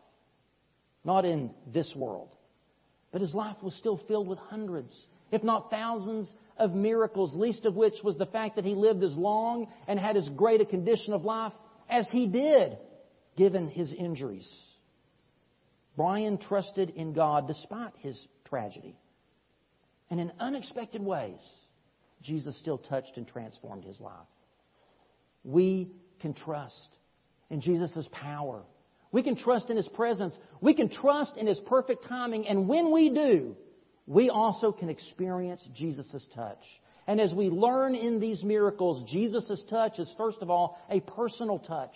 not 1.04 1.24
in 1.24 1.50
this 1.72 1.92
world. 1.96 2.34
But 3.12 3.20
his 3.20 3.34
life 3.34 3.56
was 3.62 3.74
still 3.74 4.00
filled 4.08 4.28
with 4.28 4.38
hundreds, 4.38 4.94
if 5.30 5.42
not 5.42 5.70
thousands, 5.70 6.32
of 6.56 6.72
miracles, 6.74 7.34
least 7.34 7.64
of 7.64 7.74
which 7.74 7.94
was 8.04 8.16
the 8.16 8.26
fact 8.26 8.56
that 8.56 8.64
he 8.64 8.74
lived 8.74 9.02
as 9.02 9.14
long 9.14 9.68
and 9.88 9.98
had 9.98 10.16
as 10.16 10.28
great 10.36 10.60
a 10.60 10.64
condition 10.64 11.12
of 11.12 11.24
life 11.24 11.52
as 11.90 12.08
he 12.10 12.26
did, 12.26 12.76
given 13.36 13.68
his 13.68 13.92
injuries. 13.92 14.48
Brian 15.96 16.38
trusted 16.38 16.90
in 16.90 17.12
God 17.12 17.46
despite 17.46 17.92
his 17.98 18.20
tragedy. 18.48 18.96
And 20.10 20.20
in 20.20 20.32
unexpected 20.38 21.02
ways, 21.02 21.40
Jesus 22.22 22.56
still 22.58 22.78
touched 22.78 23.16
and 23.16 23.26
transformed 23.26 23.84
his 23.84 24.00
life. 24.00 24.12
We 25.44 25.90
can 26.20 26.34
trust 26.34 26.88
in 27.50 27.60
Jesus' 27.60 28.08
power. 28.12 28.62
We 29.12 29.22
can 29.22 29.36
trust 29.36 29.70
in 29.70 29.76
his 29.76 29.88
presence. 29.88 30.36
We 30.60 30.74
can 30.74 30.88
trust 30.88 31.36
in 31.36 31.46
his 31.46 31.60
perfect 31.66 32.04
timing. 32.08 32.48
And 32.48 32.68
when 32.68 32.92
we 32.92 33.10
do, 33.10 33.54
we 34.06 34.28
also 34.28 34.72
can 34.72 34.88
experience 34.88 35.62
Jesus' 35.74 36.26
touch. 36.34 36.58
And 37.06 37.20
as 37.20 37.32
we 37.32 37.48
learn 37.48 37.94
in 37.94 38.18
these 38.18 38.42
miracles, 38.42 39.08
Jesus' 39.10 39.62
touch 39.68 39.98
is, 39.98 40.12
first 40.16 40.38
of 40.40 40.50
all, 40.50 40.78
a 40.90 41.00
personal 41.00 41.58
touch. 41.58 41.94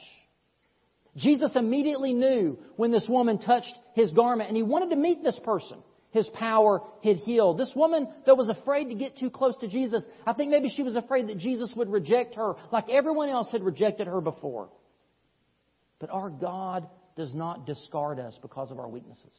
Jesus 1.16 1.50
immediately 1.57 2.12
knew 2.12 2.59
when 2.76 2.92
this 2.92 3.07
woman 3.09 3.38
touched 3.38 3.72
his 3.94 4.12
garment, 4.12 4.48
and 4.48 4.57
he 4.57 4.62
wanted 4.62 4.90
to 4.90 4.96
meet 4.96 5.22
this 5.22 5.40
person. 5.42 5.78
His 6.11 6.29
power 6.29 6.81
had 7.05 7.16
healed. 7.16 7.59
This 7.59 7.73
woman 7.77 8.09
that 8.25 8.37
was 8.37 8.49
afraid 8.49 8.88
to 8.88 8.94
get 8.94 9.18
too 9.18 9.31
close 9.31 9.57
to 9.59 9.68
Jesus, 9.68 10.05
I 10.27 10.33
think 10.33 10.51
maybe 10.51 10.71
she 10.71 10.83
was 10.83 10.97
afraid 10.97 11.29
that 11.29 11.38
Jesus 11.38 11.73
would 11.77 11.90
reject 11.90 12.35
her 12.37 12.55
like 12.73 12.88
everyone 12.88 13.29
else 13.29 13.51
had 13.53 13.62
rejected 13.62 14.07
her 14.07 14.21
before. 14.21 14.71
But 15.99 16.11
our 16.11 16.31
God 16.31 16.88
does 17.16 17.35
not 17.35 17.66
discard 17.66 18.18
us 18.21 18.38
because 18.40 18.71
of 18.71 18.79
our 18.79 18.88
weaknesses. 18.88 19.33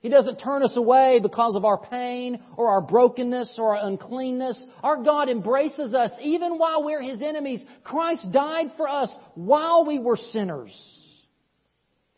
He 0.00 0.08
doesn't 0.08 0.38
turn 0.38 0.64
us 0.64 0.76
away 0.76 1.20
because 1.22 1.54
of 1.54 1.64
our 1.64 1.78
pain 1.78 2.42
or 2.56 2.68
our 2.68 2.80
brokenness 2.80 3.54
or 3.56 3.76
our 3.76 3.86
uncleanness. 3.86 4.60
Our 4.82 5.02
God 5.02 5.28
embraces 5.28 5.94
us 5.94 6.10
even 6.20 6.58
while 6.58 6.82
we're 6.82 7.00
His 7.00 7.22
enemies. 7.22 7.60
Christ 7.84 8.26
died 8.32 8.72
for 8.76 8.88
us 8.88 9.10
while 9.36 9.86
we 9.86 10.00
were 10.00 10.16
sinners. 10.16 10.76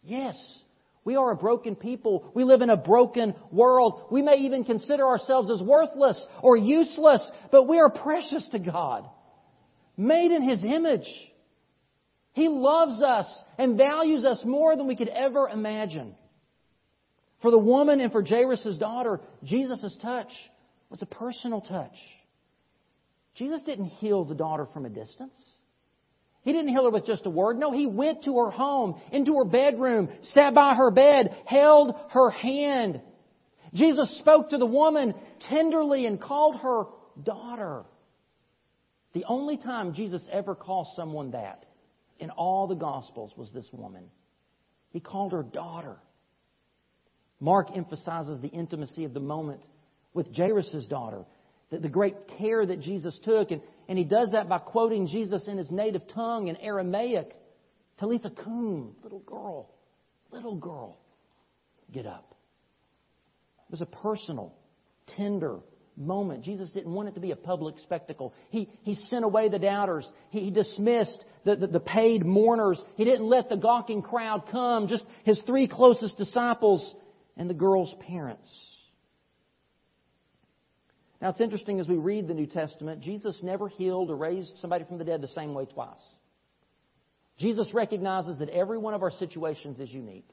Yes, 0.03 0.35
we 1.05 1.17
are 1.17 1.33
a 1.33 1.37
broken 1.37 1.77
people. 1.77 2.31
We 2.35 2.45
live 2.45 2.63
in 2.63 2.71
a 2.71 2.77
broken 2.77 3.35
world. 3.53 4.07
We 4.11 4.23
may 4.23 4.37
even 4.37 4.65
consider 4.65 5.07
ourselves 5.07 5.51
as 5.51 5.61
worthless 5.61 6.25
or 6.43 6.57
useless, 6.57 7.27
but 7.53 7.69
we 7.69 7.79
are 7.79 7.91
precious 7.91 8.49
to 8.53 8.59
God. 8.59 9.09
Made 9.97 10.33
in 10.33 10.43
His 10.43 10.65
image. 10.65 11.09
He 12.33 12.49
loves 12.49 13.03
us 13.03 13.27
and 13.59 13.77
values 13.77 14.25
us 14.25 14.43
more 14.45 14.77
than 14.77 14.87
we 14.87 14.97
could 14.97 15.09
ever 15.09 15.49
imagine. 15.49 16.15
For 17.43 17.51
the 17.51 17.59
woman 17.59 18.01
and 18.01 18.11
for 18.11 18.25
Jairus' 18.25 18.79
daughter, 18.79 19.21
Jesus' 19.45 19.97
touch 20.01 20.33
was 20.89 21.03
a 21.03 21.07
personal 21.07 21.61
touch. 21.61 21.95
Jesus 23.35 23.63
didn't 23.63 23.87
heal 23.87 24.25
the 24.25 24.35
daughter 24.35 24.67
from 24.73 24.87
a 24.87 24.91
distance. 24.91 25.37
He 26.45 26.53
didn't 26.53 26.69
heal 26.69 26.85
her 26.85 26.91
with 26.91 27.07
just 27.07 27.27
a 27.27 27.31
word. 27.31 27.59
No, 27.59 27.73
he 27.73 27.87
went 27.87 28.25
to 28.25 28.37
her 28.39 28.51
home, 28.51 29.01
into 29.11 29.35
her 29.39 29.45
bedroom, 29.45 30.11
sat 30.23 30.55
by 30.55 30.75
her 30.75 30.91
bed, 30.91 31.35
held 31.47 31.95
her 32.11 32.31
hand. 32.31 33.01
Jesus 33.73 34.19
spoke 34.19 34.51
to 34.51 34.59
the 34.59 34.67
woman 34.67 35.15
tenderly 35.49 36.07
and 36.07 36.21
called 36.21 36.61
her 36.61 36.85
daughter. 37.23 37.85
The 39.15 39.25
only 39.25 39.57
time 39.57 39.95
Jesus 39.95 40.23
ever 40.31 40.55
called 40.55 40.89
someone 40.95 41.31
that 41.31 41.65
in 42.19 42.31
all 42.31 42.67
the 42.67 42.75
Gospels 42.75 43.33
was 43.37 43.51
this 43.53 43.69
woman. 43.73 44.05
He 44.91 45.01
called 45.01 45.33
her 45.33 45.43
daughter. 45.43 45.97
Mark 47.41 47.69
emphasizes 47.75 48.41
the 48.41 48.49
intimacy 48.49 49.05
of 49.05 49.15
the 49.15 49.21
moment 49.21 49.63
with 50.13 50.35
Jairus' 50.35 50.87
daughter, 50.89 51.25
the, 51.71 51.79
the 51.79 51.89
great 51.89 52.15
care 52.39 52.65
that 52.65 52.81
Jesus 52.81 53.19
took. 53.25 53.51
And, 53.51 53.61
and 53.89 53.99
he 53.99 54.05
does 54.05 54.31
that 54.33 54.49
by 54.49 54.59
quoting 54.59 55.07
Jesus 55.07 55.49
in 55.49 55.59
his 55.59 55.71
native 55.71 56.03
tongue 56.15 56.49
in 56.49 56.57
Aramaic 56.57 57.33
Talitha 57.99 58.31
kum, 58.31 58.97
little 59.03 59.21
girl, 59.21 59.71
little 60.31 60.57
girl, 60.57 60.99
get 61.93 62.07
up. 62.07 62.35
It 63.69 63.71
was 63.71 63.81
a 63.81 63.87
personal, 63.87 64.53
tender 65.17 65.61
moment. 65.97 66.43
Jesus 66.43 66.71
didn't 66.71 66.93
want 66.93 67.09
it 67.09 67.15
to 67.15 67.21
be 67.21 67.31
a 67.31 67.37
public 67.37 67.79
spectacle. 67.79 68.35
He, 68.51 68.69
he 68.83 68.95
sent 68.95 69.25
away 69.25 69.49
the 69.49 69.61
doubters. 69.61 70.11
He, 70.31 70.41
he 70.41 70.51
dismissed 70.51 71.25
the, 71.45 71.55
the, 71.55 71.67
the 71.69 71.81
paid 71.81 72.27
mourners. 72.27 72.83
He 72.97 73.05
didn't 73.05 73.27
let 73.27 73.49
the 73.49 73.57
gawking 73.57 74.03
crowd 74.03 74.45
come, 74.51 74.89
just 74.89 75.05
his 75.23 75.41
three 75.47 75.69
closest 75.69 76.17
disciples 76.17 76.95
and 77.37 77.49
the 77.49 77.55
girl's 77.55 77.95
parents. 78.09 78.49
Now 81.21 81.31
it's 81.31 81.41
interesting 81.41 81.81
as 81.81 81.89
we 81.89 81.97
read 81.97 82.29
the 82.29 82.35
New 82.35 82.47
Testament, 82.47 83.01
Jesus 83.01 83.39
never 83.43 83.69
healed 83.69 84.11
or 84.11 84.17
raised 84.17 84.59
somebody 84.59 84.85
from 84.85 84.99
the 84.99 85.05
dead 85.05 85.21
the 85.21 85.29
same 85.29 85.55
way 85.55 85.67
twice. 85.67 86.01
Jesus 87.39 87.69
recognizes 87.73 88.39
that 88.39 88.49
every 88.51 88.79
one 88.79 88.95
of 88.95 89.03
our 89.03 89.11
situations 89.11 89.81
is 89.81 89.91
unique. 89.91 90.29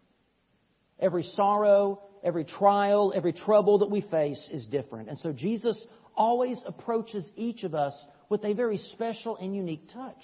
Every 0.99 1.23
sorrow, 1.23 2.01
every 2.23 2.43
trial, 2.43 3.11
every 3.15 3.33
trouble 3.33 3.79
that 3.79 3.89
we 3.89 4.01
face 4.01 4.49
is 4.51 4.65
different. 4.67 5.09
And 5.09 5.17
so 5.17 5.31
Jesus 5.31 5.83
always 6.15 6.61
approaches 6.65 7.25
each 7.35 7.63
of 7.63 7.73
us 7.73 7.93
with 8.29 8.45
a 8.45 8.53
very 8.53 8.77
special 8.77 9.37
and 9.37 9.55
unique 9.55 9.89
touch. 9.91 10.23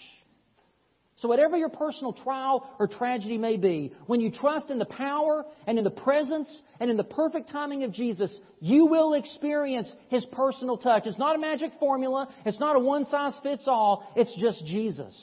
So, 1.17 1.27
whatever 1.27 1.57
your 1.57 1.69
personal 1.69 2.13
trial 2.13 2.69
or 2.77 2.87
tragedy 2.87 3.39
may 3.39 3.57
be, 3.57 3.91
when 4.05 4.21
you 4.21 4.31
trust 4.31 4.69
in 4.69 4.77
the 4.77 4.85
power 4.85 5.45
and 5.65 5.79
in 5.79 5.83
the 5.83 5.89
presence 5.89 6.47
and 6.79 6.91
in 6.91 6.97
the 6.97 7.03
perfect 7.03 7.49
timing 7.49 7.83
of 7.83 7.91
Jesus, 7.91 8.31
you 8.59 8.85
will 8.85 9.13
experience 9.15 9.91
His 10.09 10.23
personal 10.31 10.77
touch. 10.77 11.07
It's 11.07 11.17
not 11.17 11.35
a 11.35 11.39
magic 11.39 11.71
formula, 11.79 12.27
it's 12.45 12.59
not 12.59 12.75
a 12.75 12.79
one 12.79 13.03
size 13.05 13.37
fits 13.41 13.63
all, 13.65 14.11
it's 14.15 14.33
just 14.39 14.63
Jesus 14.67 15.15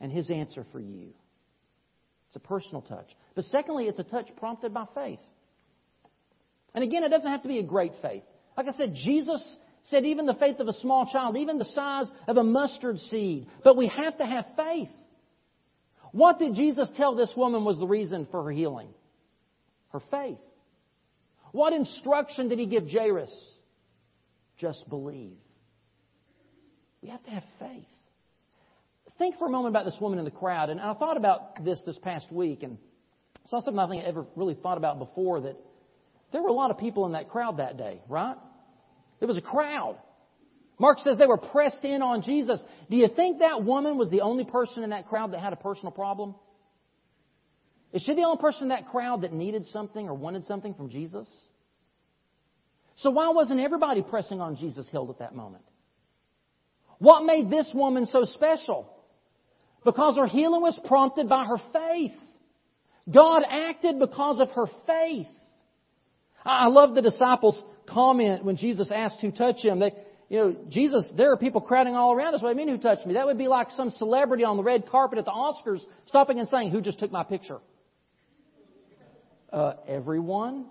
and 0.00 0.12
His 0.12 0.30
answer 0.30 0.64
for 0.70 0.78
you. 0.78 1.08
It's 2.28 2.36
a 2.36 2.40
personal 2.40 2.82
touch. 2.82 3.10
But 3.34 3.44
secondly, 3.46 3.86
it's 3.86 3.98
a 3.98 4.04
touch 4.04 4.28
prompted 4.36 4.72
by 4.72 4.86
faith. 4.94 5.18
And 6.72 6.84
again, 6.84 7.02
it 7.02 7.08
doesn't 7.08 7.30
have 7.30 7.42
to 7.42 7.48
be 7.48 7.58
a 7.58 7.64
great 7.64 7.92
faith. 8.00 8.22
Like 8.56 8.66
I 8.68 8.72
said, 8.72 8.94
Jesus 8.94 9.42
said 9.84 10.04
even 10.04 10.26
the 10.26 10.34
faith 10.34 10.60
of 10.60 10.68
a 10.68 10.72
small 10.74 11.06
child, 11.06 11.36
even 11.36 11.58
the 11.58 11.64
size 11.64 12.10
of 12.28 12.36
a 12.36 12.44
mustard 12.44 12.98
seed. 12.98 13.46
But 13.64 13.76
we 13.76 13.88
have 13.88 14.16
to 14.18 14.26
have 14.26 14.46
faith. 14.56 14.88
What 16.12 16.38
did 16.38 16.54
Jesus 16.54 16.90
tell 16.96 17.14
this 17.14 17.32
woman 17.36 17.64
was 17.64 17.78
the 17.78 17.86
reason 17.86 18.28
for 18.30 18.44
her 18.44 18.50
healing? 18.50 18.88
Her 19.90 20.00
faith. 20.10 20.38
What 21.52 21.72
instruction 21.72 22.48
did 22.48 22.58
he 22.58 22.66
give 22.66 22.88
Jairus? 22.88 23.32
Just 24.58 24.88
believe. 24.88 25.36
We 27.02 27.08
have 27.08 27.22
to 27.24 27.30
have 27.30 27.44
faith. 27.58 27.86
Think 29.18 29.38
for 29.38 29.46
a 29.46 29.50
moment 29.50 29.72
about 29.72 29.84
this 29.84 29.96
woman 30.00 30.18
in 30.18 30.24
the 30.24 30.30
crowd. 30.30 30.70
And 30.70 30.80
I 30.80 30.94
thought 30.94 31.16
about 31.16 31.64
this 31.64 31.80
this 31.84 31.98
past 31.98 32.30
week 32.32 32.62
and 32.62 32.78
saw 33.50 33.60
something 33.60 33.78
I 33.78 33.88
think 33.88 34.04
I 34.04 34.08
ever 34.08 34.26
really 34.36 34.54
thought 34.54 34.78
about 34.78 34.98
before 34.98 35.40
that 35.42 35.56
there 36.32 36.42
were 36.42 36.48
a 36.48 36.54
lot 36.54 36.70
of 36.70 36.78
people 36.78 37.06
in 37.06 37.12
that 37.12 37.28
crowd 37.28 37.58
that 37.58 37.76
day, 37.76 38.00
right? 38.08 38.36
It 39.22 39.26
was 39.26 39.38
a 39.38 39.42
crowd. 39.42 39.98
Mark 40.80 40.98
says 40.98 41.16
they 41.16 41.26
were 41.26 41.38
pressed 41.38 41.84
in 41.84 42.02
on 42.02 42.22
Jesus. 42.22 42.60
Do 42.90 42.96
you 42.96 43.08
think 43.14 43.38
that 43.38 43.62
woman 43.62 43.96
was 43.96 44.10
the 44.10 44.22
only 44.22 44.44
person 44.44 44.82
in 44.82 44.90
that 44.90 45.06
crowd 45.08 45.32
that 45.32 45.38
had 45.38 45.52
a 45.52 45.56
personal 45.56 45.92
problem? 45.92 46.34
Is 47.92 48.02
she 48.02 48.14
the 48.14 48.24
only 48.24 48.40
person 48.40 48.64
in 48.64 48.68
that 48.70 48.86
crowd 48.86 49.22
that 49.22 49.32
needed 49.32 49.64
something 49.66 50.08
or 50.08 50.14
wanted 50.14 50.44
something 50.46 50.74
from 50.74 50.90
Jesus? 50.90 51.28
So 52.96 53.10
why 53.10 53.28
wasn't 53.28 53.60
everybody 53.60 54.02
pressing 54.02 54.40
on 54.40 54.56
Jesus 54.56 54.88
healed 54.90 55.10
at 55.10 55.20
that 55.20 55.36
moment? 55.36 55.64
What 56.98 57.24
made 57.24 57.48
this 57.48 57.70
woman 57.72 58.06
so 58.06 58.24
special? 58.24 58.92
Because 59.84 60.16
her 60.16 60.26
healing 60.26 60.62
was 60.62 60.78
prompted 60.84 61.28
by 61.28 61.44
her 61.44 61.58
faith. 61.72 62.18
God 63.12 63.42
acted 63.48 64.00
because 64.00 64.40
of 64.40 64.50
her 64.50 64.66
faith. 64.84 65.28
I 66.44 66.66
love 66.66 66.96
the 66.96 67.02
disciples' 67.02 67.62
comment 67.92 68.44
when 68.44 68.56
Jesus 68.56 68.90
asked 68.94 69.20
who 69.20 69.30
touched 69.30 69.64
him. 69.64 69.78
They, 69.78 69.92
you 70.28 70.38
know, 70.38 70.56
Jesus, 70.70 71.12
there 71.16 71.32
are 71.32 71.36
people 71.36 71.60
crowding 71.60 71.94
all 71.94 72.14
around 72.14 72.34
us. 72.34 72.42
What 72.42 72.50
do 72.50 72.56
mean 72.56 72.68
who 72.68 72.78
touched 72.78 73.06
me? 73.06 73.14
That 73.14 73.26
would 73.26 73.38
be 73.38 73.48
like 73.48 73.70
some 73.70 73.90
celebrity 73.90 74.44
on 74.44 74.56
the 74.56 74.62
red 74.62 74.88
carpet 74.88 75.18
at 75.18 75.26
the 75.26 75.30
Oscars 75.30 75.80
stopping 76.06 76.38
and 76.38 76.48
saying, 76.48 76.70
who 76.70 76.80
just 76.80 76.98
took 76.98 77.12
my 77.12 77.22
picture? 77.22 77.58
Uh, 79.52 79.74
everyone. 79.86 80.66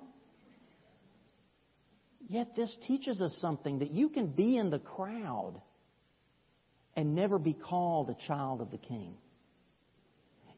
Yet 2.28 2.56
this 2.56 2.76
teaches 2.88 3.22
us 3.22 3.38
something 3.40 3.80
that 3.80 3.92
you 3.92 4.10
can 4.10 4.28
be 4.28 4.58
in 4.58 4.70
the 4.70 4.80
crowd 4.80 5.62
and 6.96 7.14
never 7.14 7.38
be 7.38 7.54
called 7.54 8.10
a 8.10 8.28
child 8.28 8.62
of 8.62 8.72
the 8.72 8.78
King. 8.78 9.16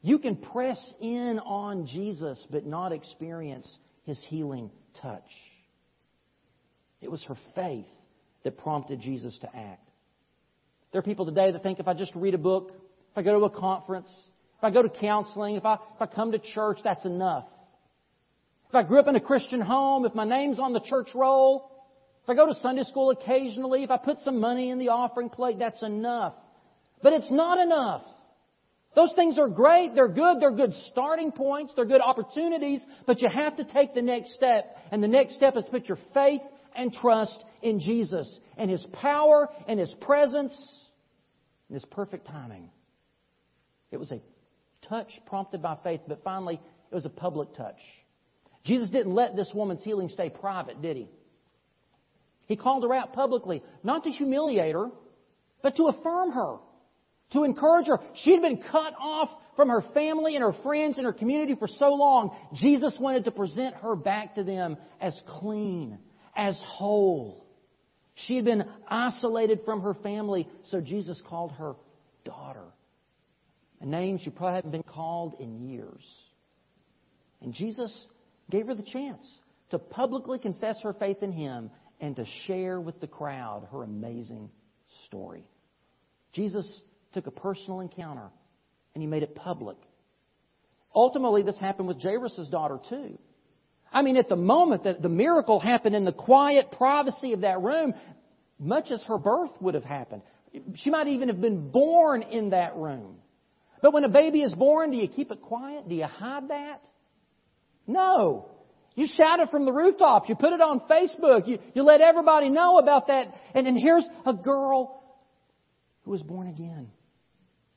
You 0.00 0.18
can 0.18 0.36
press 0.36 0.80
in 1.00 1.38
on 1.40 1.86
Jesus 1.86 2.46
but 2.50 2.64
not 2.64 2.92
experience 2.92 3.70
his 4.04 4.22
healing 4.28 4.70
touch. 5.02 5.28
It 7.04 7.10
was 7.10 7.22
her 7.24 7.36
faith 7.54 7.86
that 8.44 8.56
prompted 8.56 9.00
Jesus 9.00 9.36
to 9.42 9.54
act. 9.54 9.88
There 10.90 10.98
are 10.98 11.02
people 11.02 11.26
today 11.26 11.52
that 11.52 11.62
think 11.62 11.78
if 11.78 11.86
I 11.86 11.92
just 11.92 12.14
read 12.14 12.34
a 12.34 12.38
book, 12.38 12.72
if 13.12 13.18
I 13.18 13.22
go 13.22 13.38
to 13.38 13.44
a 13.44 13.50
conference, 13.50 14.08
if 14.58 14.64
I 14.64 14.70
go 14.70 14.82
to 14.82 14.88
counseling, 14.88 15.56
if 15.56 15.66
I, 15.66 15.74
if 15.74 16.00
I 16.00 16.06
come 16.06 16.32
to 16.32 16.38
church, 16.38 16.78
that's 16.82 17.04
enough. 17.04 17.44
If 18.70 18.74
I 18.74 18.82
grew 18.82 18.98
up 19.00 19.08
in 19.08 19.16
a 19.16 19.20
Christian 19.20 19.60
home, 19.60 20.06
if 20.06 20.14
my 20.14 20.24
name's 20.24 20.58
on 20.58 20.72
the 20.72 20.80
church 20.80 21.08
roll, 21.14 21.70
if 22.22 22.30
I 22.30 22.34
go 22.34 22.46
to 22.46 22.54
Sunday 22.60 22.84
school 22.84 23.10
occasionally, 23.10 23.82
if 23.82 23.90
I 23.90 23.98
put 23.98 24.18
some 24.20 24.40
money 24.40 24.70
in 24.70 24.78
the 24.78 24.88
offering 24.88 25.28
plate, 25.28 25.58
that's 25.58 25.82
enough. 25.82 26.34
But 27.02 27.12
it's 27.12 27.30
not 27.30 27.58
enough. 27.58 28.02
Those 28.96 29.12
things 29.14 29.38
are 29.38 29.48
great, 29.48 29.94
they're 29.94 30.08
good, 30.08 30.40
they're 30.40 30.52
good 30.52 30.72
starting 30.90 31.32
points, 31.32 31.74
they're 31.76 31.84
good 31.84 32.00
opportunities, 32.00 32.80
but 33.06 33.20
you 33.20 33.28
have 33.28 33.56
to 33.56 33.64
take 33.64 33.94
the 33.94 34.02
next 34.02 34.34
step. 34.34 34.76
And 34.90 35.02
the 35.02 35.08
next 35.08 35.34
step 35.34 35.56
is 35.56 35.64
to 35.64 35.70
put 35.70 35.86
your 35.86 35.98
faith 36.14 36.40
and 36.74 36.92
trust 36.92 37.44
in 37.62 37.80
Jesus 37.80 38.40
and 38.56 38.70
His 38.70 38.84
power 38.92 39.48
and 39.66 39.78
His 39.78 39.92
presence 40.00 40.54
and 41.68 41.74
His 41.74 41.84
perfect 41.86 42.26
timing. 42.26 42.70
It 43.90 43.98
was 43.98 44.12
a 44.12 44.20
touch 44.88 45.12
prompted 45.26 45.62
by 45.62 45.76
faith, 45.82 46.00
but 46.06 46.22
finally, 46.24 46.60
it 46.90 46.94
was 46.94 47.04
a 47.04 47.10
public 47.10 47.54
touch. 47.54 47.78
Jesus 48.64 48.90
didn't 48.90 49.14
let 49.14 49.36
this 49.36 49.50
woman's 49.54 49.84
healing 49.84 50.08
stay 50.08 50.30
private, 50.30 50.80
did 50.82 50.96
He? 50.96 51.08
He 52.46 52.56
called 52.56 52.82
her 52.82 52.92
out 52.92 53.14
publicly, 53.14 53.62
not 53.82 54.04
to 54.04 54.10
humiliate 54.10 54.74
her, 54.74 54.90
but 55.62 55.76
to 55.76 55.84
affirm 55.84 56.32
her 56.32 56.58
to 57.34 57.44
encourage 57.44 57.86
her. 57.88 57.98
She 58.22 58.32
had 58.32 58.42
been 58.42 58.58
cut 58.58 58.94
off 58.98 59.28
from 59.56 59.68
her 59.68 59.82
family 59.92 60.36
and 60.36 60.42
her 60.42 60.54
friends 60.62 60.96
and 60.96 61.06
her 61.06 61.12
community 61.12 61.54
for 61.54 61.68
so 61.68 61.92
long. 61.92 62.36
Jesus 62.54 62.96
wanted 62.98 63.24
to 63.24 63.30
present 63.30 63.76
her 63.76 63.94
back 63.94 64.36
to 64.36 64.44
them 64.44 64.76
as 65.00 65.20
clean, 65.40 65.98
as 66.36 66.60
whole. 66.64 67.46
She 68.14 68.36
had 68.36 68.44
been 68.44 68.64
isolated 68.88 69.60
from 69.64 69.82
her 69.82 69.94
family, 69.94 70.48
so 70.70 70.80
Jesus 70.80 71.20
called 71.28 71.52
her 71.52 71.74
daughter. 72.24 72.66
A 73.80 73.86
name 73.86 74.18
she 74.18 74.30
probably 74.30 74.54
hadn't 74.54 74.70
been 74.70 74.82
called 74.82 75.34
in 75.40 75.68
years. 75.68 76.04
And 77.42 77.52
Jesus 77.52 78.06
gave 78.50 78.66
her 78.68 78.74
the 78.74 78.82
chance 78.82 79.26
to 79.70 79.78
publicly 79.78 80.38
confess 80.38 80.76
her 80.82 80.92
faith 80.94 81.22
in 81.22 81.32
Him 81.32 81.70
and 82.00 82.16
to 82.16 82.24
share 82.46 82.80
with 82.80 83.00
the 83.00 83.06
crowd 83.06 83.68
her 83.72 83.82
amazing 83.82 84.50
story. 85.06 85.44
Jesus 86.32 86.82
took 87.12 87.26
a 87.26 87.30
personal 87.30 87.80
encounter 87.80 88.28
and 88.94 89.02
he 89.02 89.06
made 89.06 89.22
it 89.22 89.34
public. 89.34 89.76
Ultimately, 90.94 91.42
this 91.42 91.58
happened 91.58 91.88
with 91.88 92.00
Jairus' 92.00 92.48
daughter 92.50 92.78
too. 92.88 93.18
I 93.94 94.02
mean, 94.02 94.16
at 94.16 94.28
the 94.28 94.36
moment 94.36 94.84
that 94.84 95.00
the 95.00 95.08
miracle 95.08 95.60
happened 95.60 95.94
in 95.94 96.04
the 96.04 96.12
quiet 96.12 96.72
privacy 96.72 97.32
of 97.32 97.42
that 97.42 97.62
room, 97.62 97.94
much 98.58 98.90
as 98.90 99.02
her 99.04 99.18
birth 99.18 99.52
would 99.60 99.74
have 99.74 99.84
happened. 99.84 100.22
She 100.74 100.90
might 100.90 101.06
even 101.06 101.28
have 101.28 101.40
been 101.40 101.70
born 101.70 102.22
in 102.22 102.50
that 102.50 102.74
room. 102.76 103.16
But 103.80 103.92
when 103.92 104.02
a 104.02 104.08
baby 104.08 104.42
is 104.42 104.52
born, 104.52 104.90
do 104.90 104.96
you 104.96 105.06
keep 105.06 105.30
it 105.30 105.40
quiet? 105.40 105.88
Do 105.88 105.94
you 105.94 106.06
hide 106.06 106.48
that? 106.48 106.84
No. 107.86 108.50
You 108.96 109.06
shout 109.06 109.38
it 109.40 109.50
from 109.50 109.64
the 109.64 109.72
rooftops. 109.72 110.28
You 110.28 110.34
put 110.34 110.52
it 110.52 110.60
on 110.60 110.80
Facebook. 110.90 111.46
You, 111.46 111.58
you 111.74 111.82
let 111.82 112.00
everybody 112.00 112.50
know 112.50 112.78
about 112.78 113.06
that. 113.08 113.26
And, 113.54 113.66
and 113.66 113.78
here's 113.78 114.06
a 114.26 114.34
girl 114.34 115.02
who 116.02 116.10
was 116.10 116.22
born 116.22 116.48
again 116.48 116.90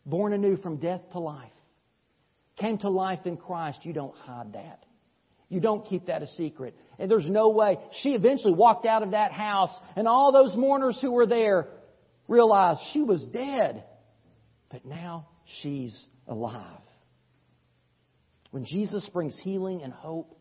born 0.06 0.32
anew 0.32 0.56
from 0.58 0.78
death 0.78 1.02
to 1.12 1.20
life, 1.20 1.52
came 2.56 2.78
to 2.80 2.90
life 2.90 3.26
in 3.26 3.36
Christ, 3.36 3.80
you 3.84 3.92
don't 3.92 4.16
hide 4.16 4.54
that. 4.54 4.87
You 5.50 5.60
don't 5.62 5.86
keep 5.86 6.08
that 6.08 6.22
a 6.24 6.28
secret. 6.36 6.76
And 7.00 7.10
there's 7.10 7.28
no 7.28 7.50
way. 7.50 7.78
She 8.02 8.10
eventually 8.10 8.54
walked 8.54 8.86
out 8.86 9.04
of 9.04 9.12
that 9.12 9.32
house, 9.32 9.72
and 9.96 10.08
all 10.08 10.32
those 10.32 10.56
mourners 10.56 10.98
who 11.02 11.12
were 11.12 11.26
there 11.26 11.68
realized 12.28 12.80
she 12.92 13.02
was 13.02 13.24
dead. 13.24 13.84
But 14.70 14.86
now 14.86 15.28
she's 15.62 15.98
alive. 16.28 16.82
When 18.52 18.66
Jesus 18.66 19.08
brings 19.14 19.40
healing 19.42 19.82
and 19.84 19.94
hope 19.94 20.38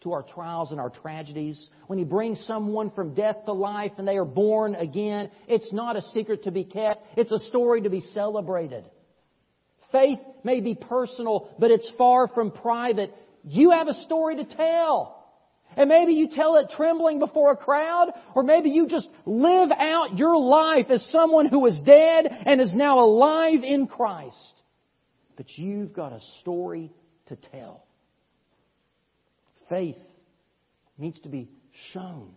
to 0.00 0.12
our 0.12 0.22
trials 0.22 0.70
and 0.70 0.80
our 0.80 0.90
tragedies, 0.90 1.68
when 1.86 1.98
He 1.98 2.04
brings 2.04 2.44
someone 2.46 2.90
from 2.90 3.14
death 3.14 3.44
to 3.44 3.52
life 3.52 3.92
and 3.98 4.06
they 4.06 4.16
are 4.16 4.24
born 4.24 4.74
again, 4.74 5.30
it's 5.46 5.72
not 5.72 5.96
a 5.96 6.02
secret 6.12 6.44
to 6.44 6.50
be 6.50 6.64
kept. 6.64 7.04
It's 7.16 7.32
a 7.32 7.38
story 7.46 7.82
to 7.82 7.90
be 7.90 8.00
celebrated. 8.00 8.84
Faith 9.92 10.18
may 10.44 10.60
be 10.60 10.74
personal, 10.74 11.48
but 11.58 11.70
it's 11.70 11.90
far 11.96 12.28
from 12.28 12.50
private. 12.50 13.14
You 13.44 13.70
have 13.70 13.88
a 13.88 13.94
story 13.94 14.36
to 14.36 14.44
tell. 14.44 15.18
And 15.76 15.88
maybe 15.88 16.12
you 16.14 16.28
tell 16.28 16.56
it 16.56 16.70
trembling 16.74 17.18
before 17.18 17.52
a 17.52 17.56
crowd, 17.56 18.12
or 18.34 18.42
maybe 18.42 18.70
you 18.70 18.88
just 18.88 19.08
live 19.26 19.70
out 19.70 20.18
your 20.18 20.36
life 20.36 20.86
as 20.90 21.04
someone 21.10 21.46
who 21.46 21.66
is 21.66 21.78
dead 21.84 22.26
and 22.26 22.60
is 22.60 22.74
now 22.74 23.00
alive 23.00 23.62
in 23.62 23.86
Christ. 23.86 24.62
But 25.36 25.46
you've 25.56 25.92
got 25.92 26.12
a 26.12 26.20
story 26.40 26.90
to 27.26 27.36
tell. 27.36 27.84
Faith 29.68 29.98
needs 30.96 31.20
to 31.20 31.28
be 31.28 31.50
shown. 31.92 32.34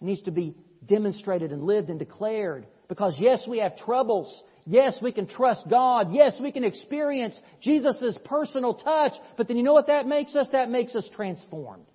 It 0.00 0.04
needs 0.04 0.22
to 0.22 0.30
be 0.30 0.54
demonstrated 0.86 1.52
and 1.52 1.64
lived 1.64 1.88
and 1.88 1.98
declared. 1.98 2.66
Because 2.88 3.16
yes, 3.18 3.44
we 3.48 3.58
have 3.58 3.76
troubles. 3.78 4.42
Yes, 4.64 4.96
we 5.02 5.12
can 5.12 5.26
trust 5.26 5.68
God. 5.68 6.12
Yes, 6.12 6.38
we 6.40 6.52
can 6.52 6.64
experience 6.64 7.38
Jesus' 7.60 8.16
personal 8.24 8.74
touch. 8.74 9.12
But 9.36 9.48
then 9.48 9.56
you 9.56 9.62
know 9.62 9.72
what 9.72 9.88
that 9.88 10.06
makes 10.06 10.34
us? 10.34 10.48
That 10.52 10.70
makes 10.70 10.94
us 10.94 11.08
transformed. 11.14 11.86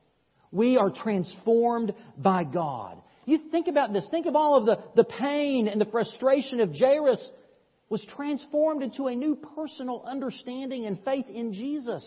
We 0.51 0.77
are 0.77 0.89
transformed 0.89 1.93
by 2.17 2.43
God. 2.43 3.01
You 3.25 3.39
think 3.51 3.67
about 3.67 3.93
this. 3.93 4.07
Think 4.09 4.25
of 4.25 4.35
all 4.35 4.57
of 4.57 4.65
the, 4.65 4.79
the 4.95 5.03
pain 5.03 5.67
and 5.67 5.79
the 5.79 5.85
frustration 5.85 6.59
of 6.61 6.73
Jairus 6.73 7.25
was 7.89 8.05
transformed 8.15 8.83
into 8.83 9.07
a 9.07 9.15
new 9.15 9.35
personal 9.55 10.03
understanding 10.05 10.85
and 10.85 10.99
faith 11.03 11.25
in 11.29 11.53
Jesus. 11.53 12.05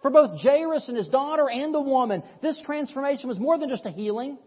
For 0.00 0.10
both 0.10 0.40
Jairus 0.40 0.88
and 0.88 0.96
his 0.96 1.08
daughter 1.08 1.48
and 1.50 1.74
the 1.74 1.80
woman, 1.80 2.22
this 2.40 2.60
transformation 2.64 3.28
was 3.28 3.38
more 3.38 3.58
than 3.58 3.68
just 3.68 3.84
a 3.84 3.90
healing. 3.90 4.38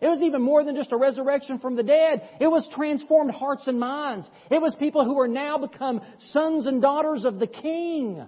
It 0.00 0.06
was 0.06 0.22
even 0.22 0.42
more 0.42 0.62
than 0.62 0.76
just 0.76 0.92
a 0.92 0.96
resurrection 0.96 1.58
from 1.58 1.74
the 1.74 1.82
dead. 1.82 2.28
It 2.40 2.46
was 2.46 2.68
transformed 2.74 3.32
hearts 3.32 3.66
and 3.66 3.80
minds. 3.80 4.28
It 4.50 4.60
was 4.62 4.74
people 4.78 5.04
who 5.04 5.18
are 5.18 5.28
now 5.28 5.58
become 5.58 6.00
sons 6.30 6.66
and 6.66 6.80
daughters 6.80 7.24
of 7.24 7.40
the 7.40 7.48
King. 7.48 8.24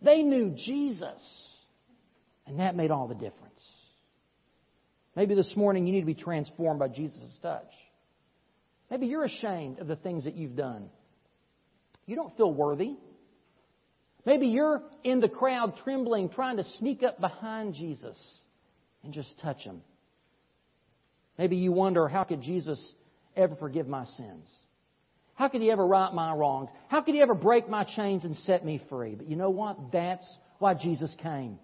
They 0.00 0.22
knew 0.22 0.54
Jesus. 0.56 1.22
And 2.46 2.60
that 2.60 2.74
made 2.74 2.90
all 2.90 3.06
the 3.06 3.14
difference. 3.14 3.60
Maybe 5.14 5.34
this 5.34 5.54
morning 5.56 5.86
you 5.86 5.92
need 5.92 6.00
to 6.00 6.06
be 6.06 6.14
transformed 6.14 6.80
by 6.80 6.88
Jesus' 6.88 7.38
touch. 7.42 7.70
Maybe 8.90 9.06
you're 9.06 9.24
ashamed 9.24 9.80
of 9.80 9.86
the 9.86 9.96
things 9.96 10.24
that 10.24 10.34
you've 10.34 10.56
done. 10.56 10.88
You 12.06 12.16
don't 12.16 12.36
feel 12.36 12.52
worthy. 12.52 12.96
Maybe 14.26 14.46
you're 14.46 14.82
in 15.02 15.20
the 15.20 15.28
crowd 15.28 15.74
trembling, 15.84 16.30
trying 16.30 16.56
to 16.56 16.64
sneak 16.78 17.02
up 17.02 17.20
behind 17.20 17.74
Jesus 17.74 18.16
and 19.02 19.12
just 19.12 19.38
touch 19.40 19.62
him. 19.62 19.82
Maybe 21.38 21.56
you 21.56 21.72
wonder, 21.72 22.08
how 22.08 22.24
could 22.24 22.42
Jesus 22.42 22.80
ever 23.36 23.56
forgive 23.56 23.88
my 23.88 24.04
sins? 24.04 24.46
How 25.34 25.48
could 25.48 25.62
he 25.62 25.70
ever 25.70 25.84
right 25.84 26.12
my 26.12 26.32
wrongs? 26.32 26.70
How 26.88 27.02
could 27.02 27.14
he 27.14 27.20
ever 27.20 27.34
break 27.34 27.68
my 27.68 27.84
chains 27.84 28.24
and 28.24 28.36
set 28.36 28.64
me 28.64 28.80
free? 28.88 29.16
But 29.16 29.28
you 29.28 29.36
know 29.36 29.50
what? 29.50 29.92
That's 29.92 30.26
why 30.58 30.74
Jesus 30.74 31.14
came. 31.20 31.58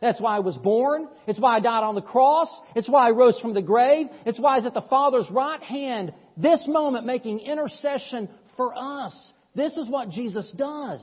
That's 0.00 0.20
why 0.20 0.36
I 0.36 0.40
was 0.40 0.56
born. 0.56 1.08
It's 1.26 1.40
why 1.40 1.56
I 1.56 1.60
died 1.60 1.82
on 1.82 1.96
the 1.96 2.02
cross. 2.02 2.48
It's 2.76 2.88
why 2.88 3.08
I 3.08 3.10
rose 3.10 3.38
from 3.40 3.54
the 3.54 3.62
grave. 3.62 4.06
It's 4.24 4.38
why 4.38 4.56
He's 4.56 4.66
at 4.66 4.74
the 4.74 4.82
Father's 4.82 5.28
right 5.30 5.60
hand 5.60 6.12
this 6.36 6.64
moment 6.68 7.04
making 7.04 7.40
intercession 7.40 8.28
for 8.56 8.72
us. 8.76 9.14
This 9.56 9.76
is 9.76 9.88
what 9.88 10.10
Jesus 10.10 10.48
does. 10.56 11.00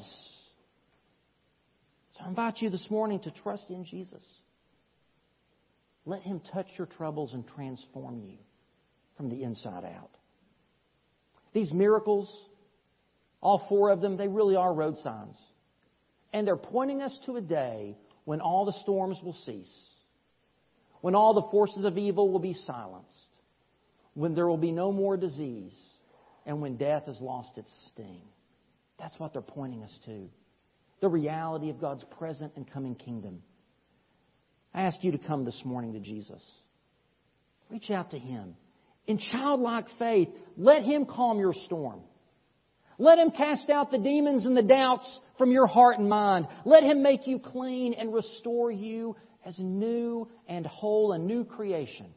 So 2.14 2.24
I 2.24 2.30
invite 2.30 2.62
you 2.62 2.70
this 2.70 2.90
morning 2.90 3.20
to 3.22 3.32
trust 3.32 3.70
in 3.70 3.84
Jesus. 3.84 4.24
Let 6.06 6.22
Him 6.22 6.42
touch 6.54 6.68
your 6.78 6.88
troubles 6.88 7.34
and 7.34 7.46
transform 7.48 8.22
you 8.22 8.38
from 9.18 9.30
the 9.30 9.44
inside 9.44 9.84
out. 9.84 10.12
These 11.54 11.72
miracles, 11.72 12.30
all 13.42 13.66
four 13.70 13.90
of 13.90 14.02
them, 14.02 14.18
they 14.18 14.28
really 14.28 14.56
are 14.56 14.74
road 14.74 14.98
signs. 15.00 15.38
And 16.34 16.46
they're 16.46 16.58
pointing 16.58 17.02
us 17.02 17.18
to 17.26 17.38
a 17.38 17.42
day 17.42 17.98
when 18.26 18.42
all 18.42 18.66
the 18.66 18.78
storms 18.82 19.18
will 19.24 19.38
cease, 19.46 19.72
when 21.02 21.16
all 21.16 21.34
the 21.34 21.50
forces 21.50 21.86
of 21.86 21.98
evil 21.98 22.30
will 22.30 22.40
be 22.40 22.54
silenced, 22.66 23.10
when 24.16 24.36
there 24.36 24.48
will 24.48 24.58
be 24.58 24.72
no 24.72 24.92
more 24.92 25.16
disease, 25.16 25.74
and 26.46 26.62
when 26.62 26.78
death 26.78 27.06
has 27.06 27.20
lost 27.22 27.58
its 27.58 27.72
sting. 27.90 28.22
That's 29.00 29.18
what 29.20 29.34
they're 29.34 29.42
pointing 29.42 29.84
us 29.84 29.98
to. 30.06 30.30
The 31.02 31.10
reality 31.10 31.70
of 31.70 31.80
God's 31.80 32.04
present 32.18 32.54
and 32.56 32.70
coming 32.70 32.96
kingdom. 32.96 33.42
I 34.76 34.82
ask 34.82 35.02
you 35.06 35.14
to 35.14 35.18
come 35.18 35.46
this 35.46 35.62
morning 35.64 35.94
to 35.94 36.02
Jesus. 36.02 36.42
Reach 37.70 37.90
out 37.90 38.12
to 38.12 38.20
Him. 38.20 38.56
In 39.08 39.18
childlike 39.18 39.86
faith, 39.98 40.28
let 40.58 40.84
Him 40.84 41.06
calm 41.06 41.40
your 41.40 41.54
storm. 41.64 42.02
Let 42.98 43.18
Him 43.18 43.32
cast 43.32 43.70
out 43.70 43.90
the 43.90 43.98
demons 43.98 44.46
and 44.46 44.56
the 44.56 44.62
doubts 44.62 45.20
from 45.38 45.52
your 45.52 45.66
heart 45.66 45.98
and 45.98 46.10
mind. 46.10 46.48
Let 46.66 46.84
Him 46.84 47.02
make 47.02 47.26
you 47.26 47.40
clean 47.40 47.94
and 47.94 48.14
restore 48.14 48.70
you 48.70 49.16
as 49.46 49.56
new 49.58 50.28
and 50.46 50.66
whole, 50.66 51.14
a 51.14 51.20
new 51.20 51.46
creation 51.46 52.14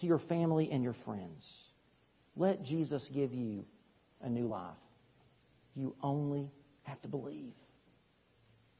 to 0.00 0.06
your 0.06 0.18
family 0.18 0.68
and 0.70 0.82
your 0.82 0.96
friends. 1.06 1.42
Let 2.36 2.62
Jesus 2.62 3.08
give 3.14 3.32
you 3.32 3.64
a 4.20 4.28
new 4.28 4.48
life. 4.48 4.74
You 5.74 5.94
only 6.02 6.50
have 6.82 7.00
to 7.02 7.08
believe. 7.08 7.54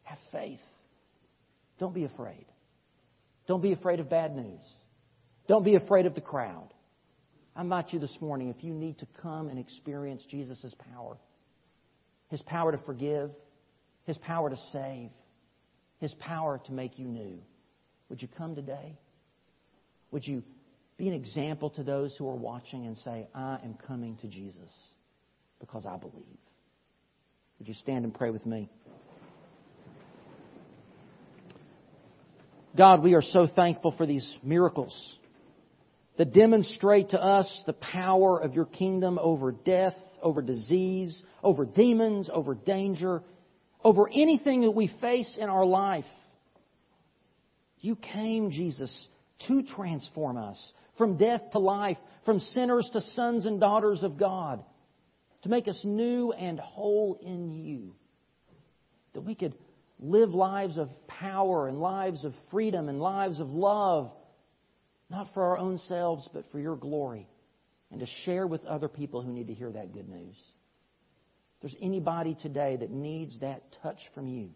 Have 0.03 0.19
faith. 0.31 0.61
Don't 1.79 1.95
be 1.95 2.05
afraid. 2.05 2.45
Don't 3.47 3.63
be 3.63 3.73
afraid 3.73 4.01
of 4.01 4.11
bad 4.11 4.35
news. 4.35 4.61
Don't 5.49 5.65
be 5.65 5.77
afraid 5.77 6.07
of 6.07 6.15
the 6.15 6.21
crowd. 6.21 6.69
I 7.55 7.63
invite 7.63 7.93
you 7.93 7.99
this 7.99 8.17
morning, 8.21 8.49
if 8.49 8.63
you 8.63 8.75
need 8.75 8.99
to 8.99 9.07
come 9.23 9.49
and 9.49 9.59
experience 9.59 10.23
Jesus' 10.31 10.75
power, 10.93 11.17
His 12.29 12.43
power 12.43 12.73
to 12.73 12.79
forgive, 12.79 13.31
His 14.05 14.19
power 14.19 14.51
to 14.51 14.57
save, 14.73 15.11
His 15.99 16.13
power 16.15 16.61
to 16.67 16.73
make 16.73 16.99
you 16.99 17.07
new, 17.07 17.39
would 18.09 18.21
you 18.21 18.29
come 18.37 18.55
today? 18.55 18.99
Would 20.11 20.27
you 20.27 20.43
be 20.97 21.09
an 21.09 21.15
example 21.15 21.71
to 21.71 21.83
those 21.83 22.15
who 22.17 22.29
are 22.29 22.37
watching 22.37 22.87
and 22.87 22.97
say, 22.99 23.27
I 23.35 23.59
am 23.65 23.75
coming 23.87 24.17
to 24.19 24.29
Jesus 24.29 24.71
because 25.61 25.87
I 25.87 25.97
believe? 25.97 26.39
Would 27.59 27.69
you 27.69 27.75
stand 27.75 28.05
and 28.05 28.15
pray 28.15 28.31
with 28.31 28.45
me? 28.45 28.71
God, 32.77 33.03
we 33.03 33.15
are 33.15 33.23
so 33.23 33.47
thankful 33.47 33.93
for 33.93 34.05
these 34.07 34.37
miracles 34.43 34.95
that 36.19 36.35
demonstrate 36.35 37.11
to 37.11 37.23
us 37.23 37.63
the 37.67 37.73
power 37.73 38.39
of 38.39 38.55
your 38.55 38.67
kingdom 38.67 39.19
over 39.21 39.53
death, 39.53 39.97
over 40.23 40.43
disease, 40.43 41.21
over 41.43 41.65
demons, 41.65 42.29
over 42.33 42.55
danger, 42.55 43.23
over 43.83 44.09
anything 44.09 44.63
that 44.63 44.73
we 44.73 44.93
face 45.01 45.37
in 45.41 45.49
our 45.49 45.65
life. 45.65 46.05
You 47.81 47.97
came, 47.97 48.51
Jesus, 48.51 49.09
to 49.47 49.63
transform 49.63 50.37
us 50.37 50.73
from 50.99 51.17
death 51.17 51.43
to 51.53 51.59
life, 51.59 51.99
from 52.25 52.41
sinners 52.41 52.89
to 52.93 53.01
sons 53.01 53.45
and 53.47 53.61
daughters 53.61 54.03
of 54.03 54.19
God, 54.19 54.65
to 55.43 55.49
make 55.49 55.69
us 55.69 55.79
new 55.85 56.33
and 56.33 56.59
whole 56.59 57.19
in 57.23 57.51
you. 57.53 57.95
That 59.15 59.21
we 59.21 59.35
could 59.35 59.55
live 59.99 60.31
lives 60.31 60.77
of 60.77 60.91
power 61.07 61.69
and 61.69 61.81
lives 61.81 62.25
of 62.25 62.35
freedom 62.51 62.89
and 62.89 63.01
lives 63.01 63.41
of 63.41 63.51
love, 63.51 64.11
not 65.11 65.29
for 65.35 65.43
our 65.45 65.59
own 65.59 65.79
selves, 65.79 66.29
but 66.33 66.45
for 66.51 66.59
your 66.59 66.77
glory, 66.77 67.29
and 67.91 68.01
to 68.01 68.07
share 68.25 68.47
with 68.47 68.65
other 68.65 68.89
people 68.89 69.23
who 69.23 69.33
need 69.33 69.47
to 69.47 69.55
hear 69.55 69.71
that 69.71 69.93
good 69.93 70.09
news. 70.09 70.37
If 71.57 71.63
there's 71.63 71.77
anybody 71.81 72.37
today 72.41 72.77
that 72.77 72.91
needs 72.91 73.39
that 73.41 73.63
touch 73.83 73.99
from 74.15 74.29
you, 74.29 74.51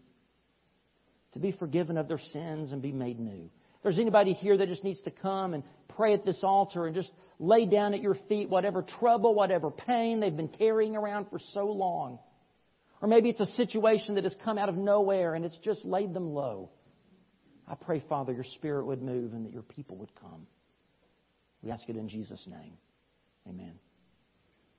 to 1.33 1.39
be 1.39 1.51
forgiven 1.53 1.97
of 1.97 2.07
their 2.07 2.19
sins 2.33 2.71
and 2.71 2.81
be 2.81 2.91
made 2.91 3.19
new. 3.19 3.49
If 3.75 3.83
there's 3.83 3.99
anybody 3.99 4.33
here 4.33 4.57
that 4.57 4.67
just 4.67 4.83
needs 4.83 5.01
to 5.01 5.11
come 5.11 5.53
and 5.53 5.63
pray 5.95 6.13
at 6.13 6.25
this 6.25 6.39
altar 6.43 6.85
and 6.85 6.95
just 6.95 7.09
lay 7.39 7.65
down 7.65 7.93
at 7.93 8.01
your 8.01 8.15
feet 8.27 8.49
whatever 8.49 8.83
trouble, 8.99 9.33
whatever 9.33 9.71
pain 9.71 10.19
they've 10.19 10.35
been 10.35 10.49
carrying 10.49 10.95
around 10.95 11.27
for 11.29 11.39
so 11.53 11.65
long. 11.65 12.19
Or 13.01 13.07
maybe 13.07 13.29
it's 13.29 13.41
a 13.41 13.45
situation 13.47 14.15
that 14.15 14.23
has 14.23 14.35
come 14.43 14.57
out 14.57 14.69
of 14.69 14.77
nowhere 14.77 15.33
and 15.33 15.43
it's 15.43 15.57
just 15.57 15.83
laid 15.83 16.13
them 16.13 16.33
low. 16.33 16.69
I 17.67 17.75
pray, 17.75 18.03
Father, 18.07 18.33
your 18.33 18.43
Spirit 18.43 18.85
would 18.85 19.01
move 19.01 19.33
and 19.33 19.45
that 19.45 19.53
your 19.53 19.63
people 19.63 19.97
would 19.97 20.13
come. 20.15 20.45
We 21.63 21.71
ask 21.71 21.87
it 21.89 21.95
in 21.95 22.09
Jesus' 22.09 22.45
name. 22.47 22.73
Amen. 23.47 23.73